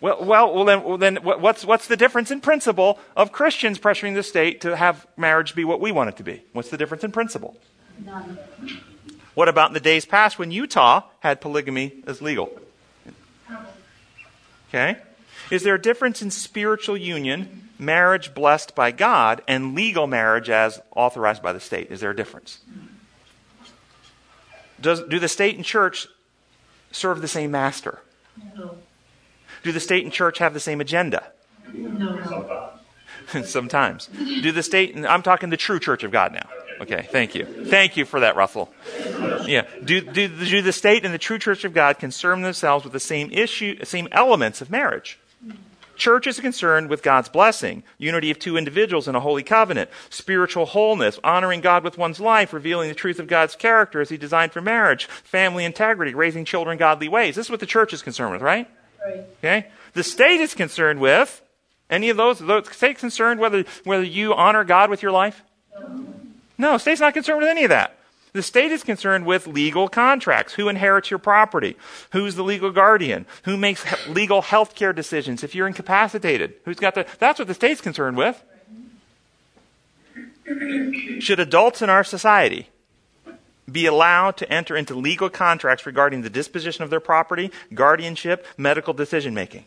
[0.00, 4.14] Well, well, well then, well, then what's, what's the difference in principle of Christians pressuring
[4.14, 6.42] the state to have marriage be what we want it to be?
[6.52, 7.56] What's the difference in principle?
[8.04, 8.38] None.
[9.34, 12.50] What about in the days past when Utah had polygamy as legal?
[14.68, 14.98] Okay.
[15.50, 20.80] Is there a difference in spiritual union marriage blessed by God and legal marriage as
[20.94, 21.90] authorized by the state?
[21.90, 22.58] Is there a difference?
[24.80, 26.06] Does, do the state and church
[26.92, 28.00] serve the same master?
[28.56, 28.76] No.
[29.62, 31.32] Do the state and church have the same agenda?
[31.72, 32.70] No.
[33.44, 34.06] Sometimes.
[34.06, 36.48] Do the state, and I'm talking the true church of God now.
[36.80, 37.44] Okay, thank you.
[37.44, 38.72] Thank you for that, Russell.
[39.46, 39.66] Yeah.
[39.84, 43.00] Do, do, do the state and the true church of God concern themselves with the
[43.00, 45.18] same issue, same elements of marriage?
[45.96, 50.66] Church is concerned with God's blessing, unity of two individuals in a holy covenant, spiritual
[50.66, 54.52] wholeness, honoring God with one's life, revealing the truth of God's character as He designed
[54.52, 57.34] for marriage, family integrity, raising children godly ways.
[57.34, 58.70] This is what the church is concerned with, right?
[59.04, 59.24] Right.
[59.38, 59.66] Okay?
[59.94, 61.42] The state is concerned with
[61.90, 62.38] any of those.
[62.38, 65.42] The state concerned whether whether you honor God with your life?
[65.78, 66.14] No.
[66.58, 67.97] No, state's not concerned with any of that.
[68.32, 70.54] The state is concerned with legal contracts.
[70.54, 71.76] Who inherits your property?
[72.12, 73.26] Who's the legal guardian?
[73.44, 76.54] Who makes legal health care decisions if you're incapacitated?
[76.64, 78.42] Who's got the, that's what the state's concerned with.
[81.20, 82.68] Should adults in our society
[83.70, 88.94] be allowed to enter into legal contracts regarding the disposition of their property, guardianship, medical
[88.94, 89.64] decision making?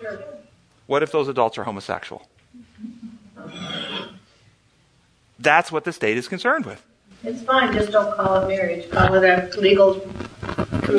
[0.00, 0.24] Sure.
[0.86, 2.26] What if those adults are homosexual?
[5.38, 6.84] That's what the state is concerned with.
[7.26, 8.88] It's fine, just don't call it marriage.
[8.88, 10.00] Call it a legal.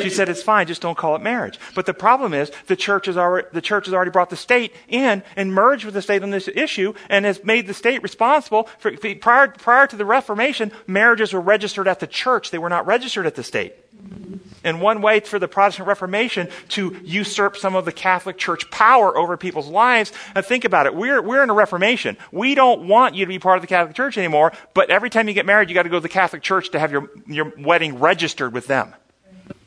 [0.02, 1.58] She said it's fine, just don't call it marriage.
[1.74, 4.74] But the problem is the church has already the church has already brought the state
[4.88, 8.68] in and merged with the state on this issue and has made the state responsible
[8.78, 12.50] for prior prior to the Reformation, marriages were registered at the church.
[12.50, 13.74] They were not registered at the state.
[14.64, 19.16] And one way for the Protestant Reformation to usurp some of the Catholic Church power
[19.16, 22.16] over people's lives, and think about it, we're, we're in a Reformation.
[22.32, 25.28] We don't want you to be part of the Catholic Church anymore, but every time
[25.28, 27.52] you get married, you got to go to the Catholic Church to have your, your
[27.56, 28.94] wedding registered with them.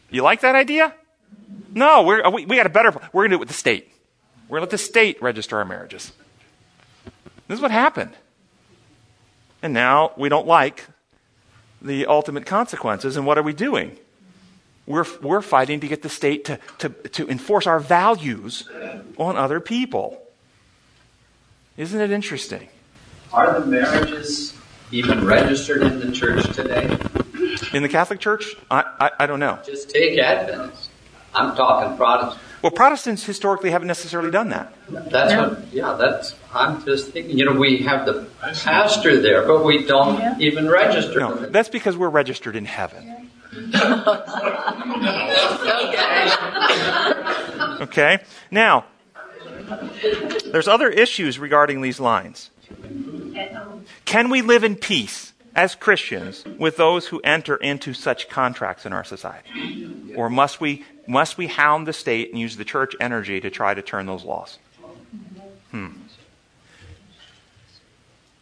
[0.09, 0.93] You like that idea?
[1.73, 3.89] No, we're, we, we got a better, we're going to do it with the state.
[4.49, 6.11] We're going to let the state register our marriages.
[7.47, 8.11] This is what happened.
[9.63, 10.87] And now we don't like
[11.81, 13.15] the ultimate consequences.
[13.15, 13.97] And what are we doing?
[14.87, 18.67] We're, we're fighting to get the state to, to, to enforce our values
[19.17, 20.21] on other people.
[21.77, 22.67] Isn't it interesting?
[23.31, 24.57] Are the marriages
[24.91, 26.97] even registered in the church today?
[27.73, 28.55] In the Catholic Church?
[28.69, 29.59] I, I, I don't know.
[29.65, 30.89] Just take Adventists.
[31.33, 32.41] I'm talking Protestant.
[32.61, 34.73] Well, Protestants historically haven't necessarily done that.
[34.89, 39.63] That's what, yeah, that's, I'm just thinking, you know, we have the pastor there, but
[39.63, 40.37] we don't yeah.
[40.39, 41.19] even register.
[41.19, 43.20] No, that's because we're registered in heaven.
[47.81, 48.19] okay.
[48.49, 48.85] Now,
[50.45, 52.49] there's other issues regarding these lines.
[54.05, 58.93] Can we live in peace as Christians with those who enter into such contracts in
[58.93, 60.13] our society?
[60.15, 63.73] Or must we must we hound the state and use the church energy to try
[63.73, 64.59] to turn those laws?
[65.71, 65.87] Hmm.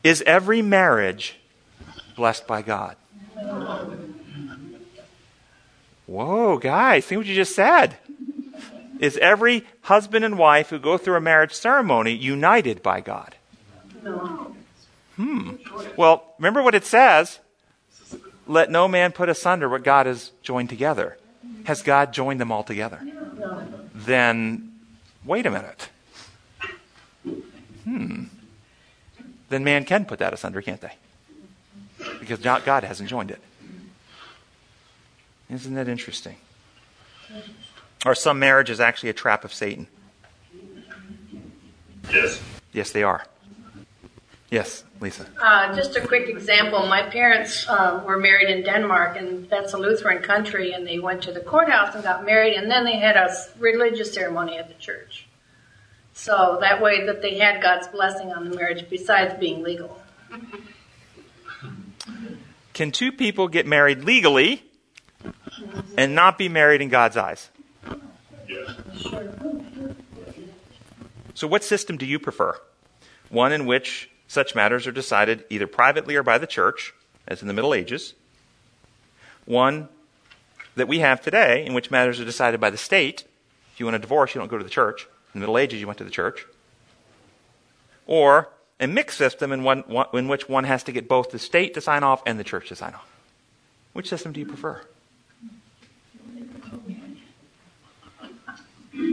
[0.04, 1.38] Is every marriage
[2.16, 2.96] blessed by God?
[6.10, 7.98] Whoa, guys, see what you just said.
[9.00, 13.36] Is every husband and wife who go through a marriage ceremony united by God?
[15.16, 15.52] Hmm.
[15.96, 17.38] Well, remember what it says.
[18.48, 21.16] Let no man put asunder what God has joined together.
[21.66, 23.00] Has God joined them all together?
[23.94, 24.80] Then,
[25.24, 25.90] wait a minute.
[27.84, 28.24] Hmm.
[29.50, 30.94] Then man can put that asunder, can't they?
[32.20, 33.42] Because God hasn't joined it.
[35.50, 36.36] Isn't that interesting?
[38.06, 39.88] Or some marriage is actually a trap of Satan.
[42.12, 42.42] Yes.
[42.72, 43.26] Yes, they are.
[44.52, 45.28] Yes, Lisa.
[45.40, 46.88] Uh, just a quick example.
[46.88, 51.22] My parents uh, were married in Denmark, and that's a Lutheran country, and they went
[51.24, 53.30] to the courthouse and got married, and then they had a
[53.60, 55.28] religious ceremony at the church.
[56.14, 60.02] So that way that they had God's blessing on the marriage besides being legal.
[62.74, 64.64] Can two people get married legally
[65.98, 67.50] and not be married in God's eyes?
[71.34, 72.60] So what system do you prefer?
[73.30, 76.94] One in which such matters are decided either privately or by the church,
[77.28, 78.14] as in the Middle Ages.
[79.46, 79.90] One
[80.76, 83.24] that we have today, in which matters are decided by the state.
[83.74, 85.08] If you want a divorce, you don't go to the church.
[85.34, 86.46] In the Middle Ages, you went to the church.
[88.06, 89.84] Or a mixed system in, one,
[90.14, 92.70] in which one has to get both the state to sign off and the church
[92.70, 93.08] to sign off.
[93.94, 94.82] Which system do you prefer?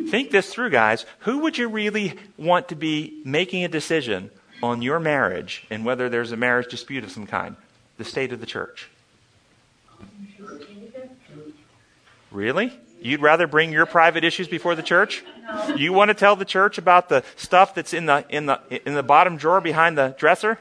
[0.09, 1.05] Think this through, guys.
[1.20, 4.30] Who would you really want to be making a decision
[4.62, 7.57] on your marriage and whether there's a marriage dispute of some kind?
[7.99, 8.89] The state of the church.
[12.30, 12.72] Really?
[13.01, 15.24] You'd rather bring your private issues before the church?
[15.76, 18.95] You want to tell the church about the stuff that's in the in the in
[18.95, 20.59] the bottom drawer behind the dresser?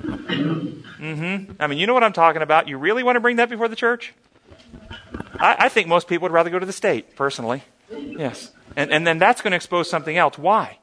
[0.00, 1.52] Mm-hmm.
[1.58, 2.68] I mean, you know what I'm talking about.
[2.68, 4.14] You really want to bring that before the church?
[5.40, 7.62] I, I think most people would rather go to the state, personally.
[7.90, 8.52] Yes.
[8.76, 10.38] And and then that's going to expose something else.
[10.38, 10.78] Why?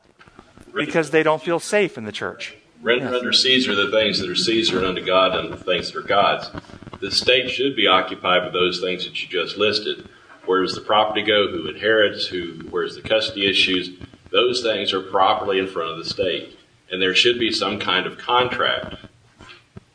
[0.76, 2.56] because they don't feel safe in the church.
[2.82, 3.16] Render yes.
[3.16, 6.08] unto Caesar the things that are Caesar, and unto God and the things that are
[6.08, 6.52] God's.
[7.00, 10.08] The state should be occupied with those things that you just listed.
[10.46, 11.48] Where does the property go?
[11.50, 12.28] Who inherits?
[12.28, 12.60] Who?
[12.70, 13.92] Where's the custody issues?
[14.30, 16.60] Those things are properly in front of the state,
[16.92, 18.96] and there should be some kind of contract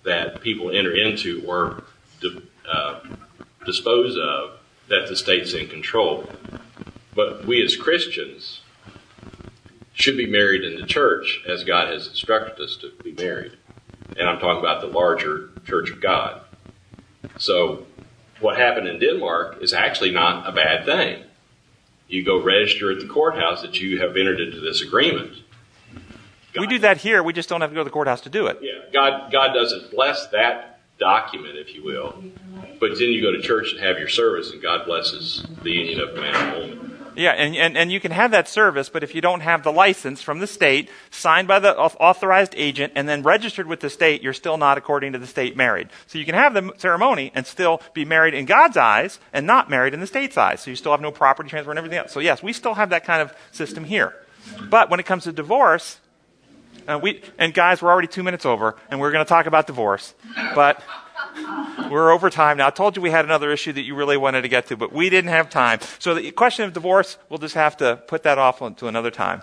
[0.05, 1.85] that people enter into or
[2.71, 3.01] uh,
[3.67, 4.59] dispose of
[4.89, 6.29] that the state's in control.
[7.21, 8.63] But we as Christians
[9.93, 13.53] should be married in the church as God has instructed us to be married.
[14.17, 16.41] And I'm talking about the larger church of God.
[17.37, 17.85] So,
[18.41, 21.23] what happened in Denmark is actually not a bad thing.
[22.09, 25.35] You go register at the courthouse that you have entered into this agreement.
[26.55, 27.23] God, we do that here.
[27.23, 28.61] We just don't have to go to the courthouse to do it.
[28.63, 32.23] Yeah, God, God doesn't bless that document, if you will.
[32.79, 36.01] But then you go to church and have your service, and God blesses the union
[36.01, 36.90] of man and woman.
[37.17, 39.73] Yeah, and, and, and you can have that service, but if you don't have the
[39.73, 44.23] license from the state, signed by the authorized agent, and then registered with the state,
[44.23, 45.89] you're still not, according to the state, married.
[46.07, 49.69] So you can have the ceremony and still be married in God's eyes and not
[49.69, 50.61] married in the state's eyes.
[50.61, 52.13] So you still have no property transfer and everything else.
[52.13, 54.15] So yes, we still have that kind of system here.
[54.69, 55.99] But when it comes to divorce,
[56.89, 59.67] uh, we, and guys, we're already two minutes over, and we're going to talk about
[59.67, 60.15] divorce.
[60.55, 60.83] But
[61.91, 62.69] We're over time now.
[62.69, 64.93] I told you we had another issue that you really wanted to get to, but
[64.93, 65.81] we didn't have time.
[65.99, 69.43] So the question of divorce, we'll just have to put that off to another time.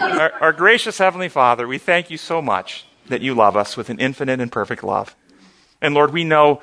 [0.00, 3.90] Our, our gracious Heavenly Father, we thank you so much that you love us with
[3.90, 5.14] an infinite and perfect love.
[5.80, 6.62] And Lord, we know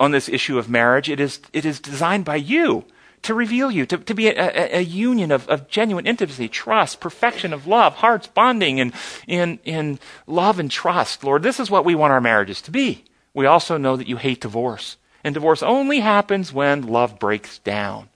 [0.00, 2.84] on this issue of marriage, it is, it is designed by you
[3.22, 7.00] to reveal you, to, to be a, a, a union of, of, genuine intimacy, trust,
[7.00, 8.92] perfection of love, hearts bonding in,
[9.26, 11.24] in, in love and trust.
[11.24, 13.04] Lord, this is what we want our marriages to be.
[13.34, 14.96] We also know that you hate divorce.
[15.24, 18.08] And divorce only happens when love breaks down.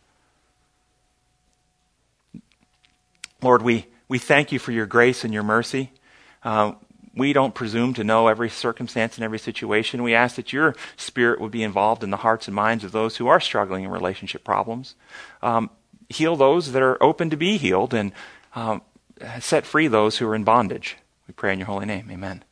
[3.43, 5.91] Lord, we, we thank you for your grace and your mercy.
[6.43, 6.73] Uh,
[7.15, 10.03] we don't presume to know every circumstance and every situation.
[10.03, 13.17] We ask that your spirit would be involved in the hearts and minds of those
[13.17, 14.95] who are struggling in relationship problems.
[15.43, 15.71] Um,
[16.09, 18.13] heal those that are open to be healed and
[18.55, 18.83] um,
[19.41, 20.97] set free those who are in bondage.
[21.27, 22.09] We pray in your holy name.
[22.11, 22.45] Amen.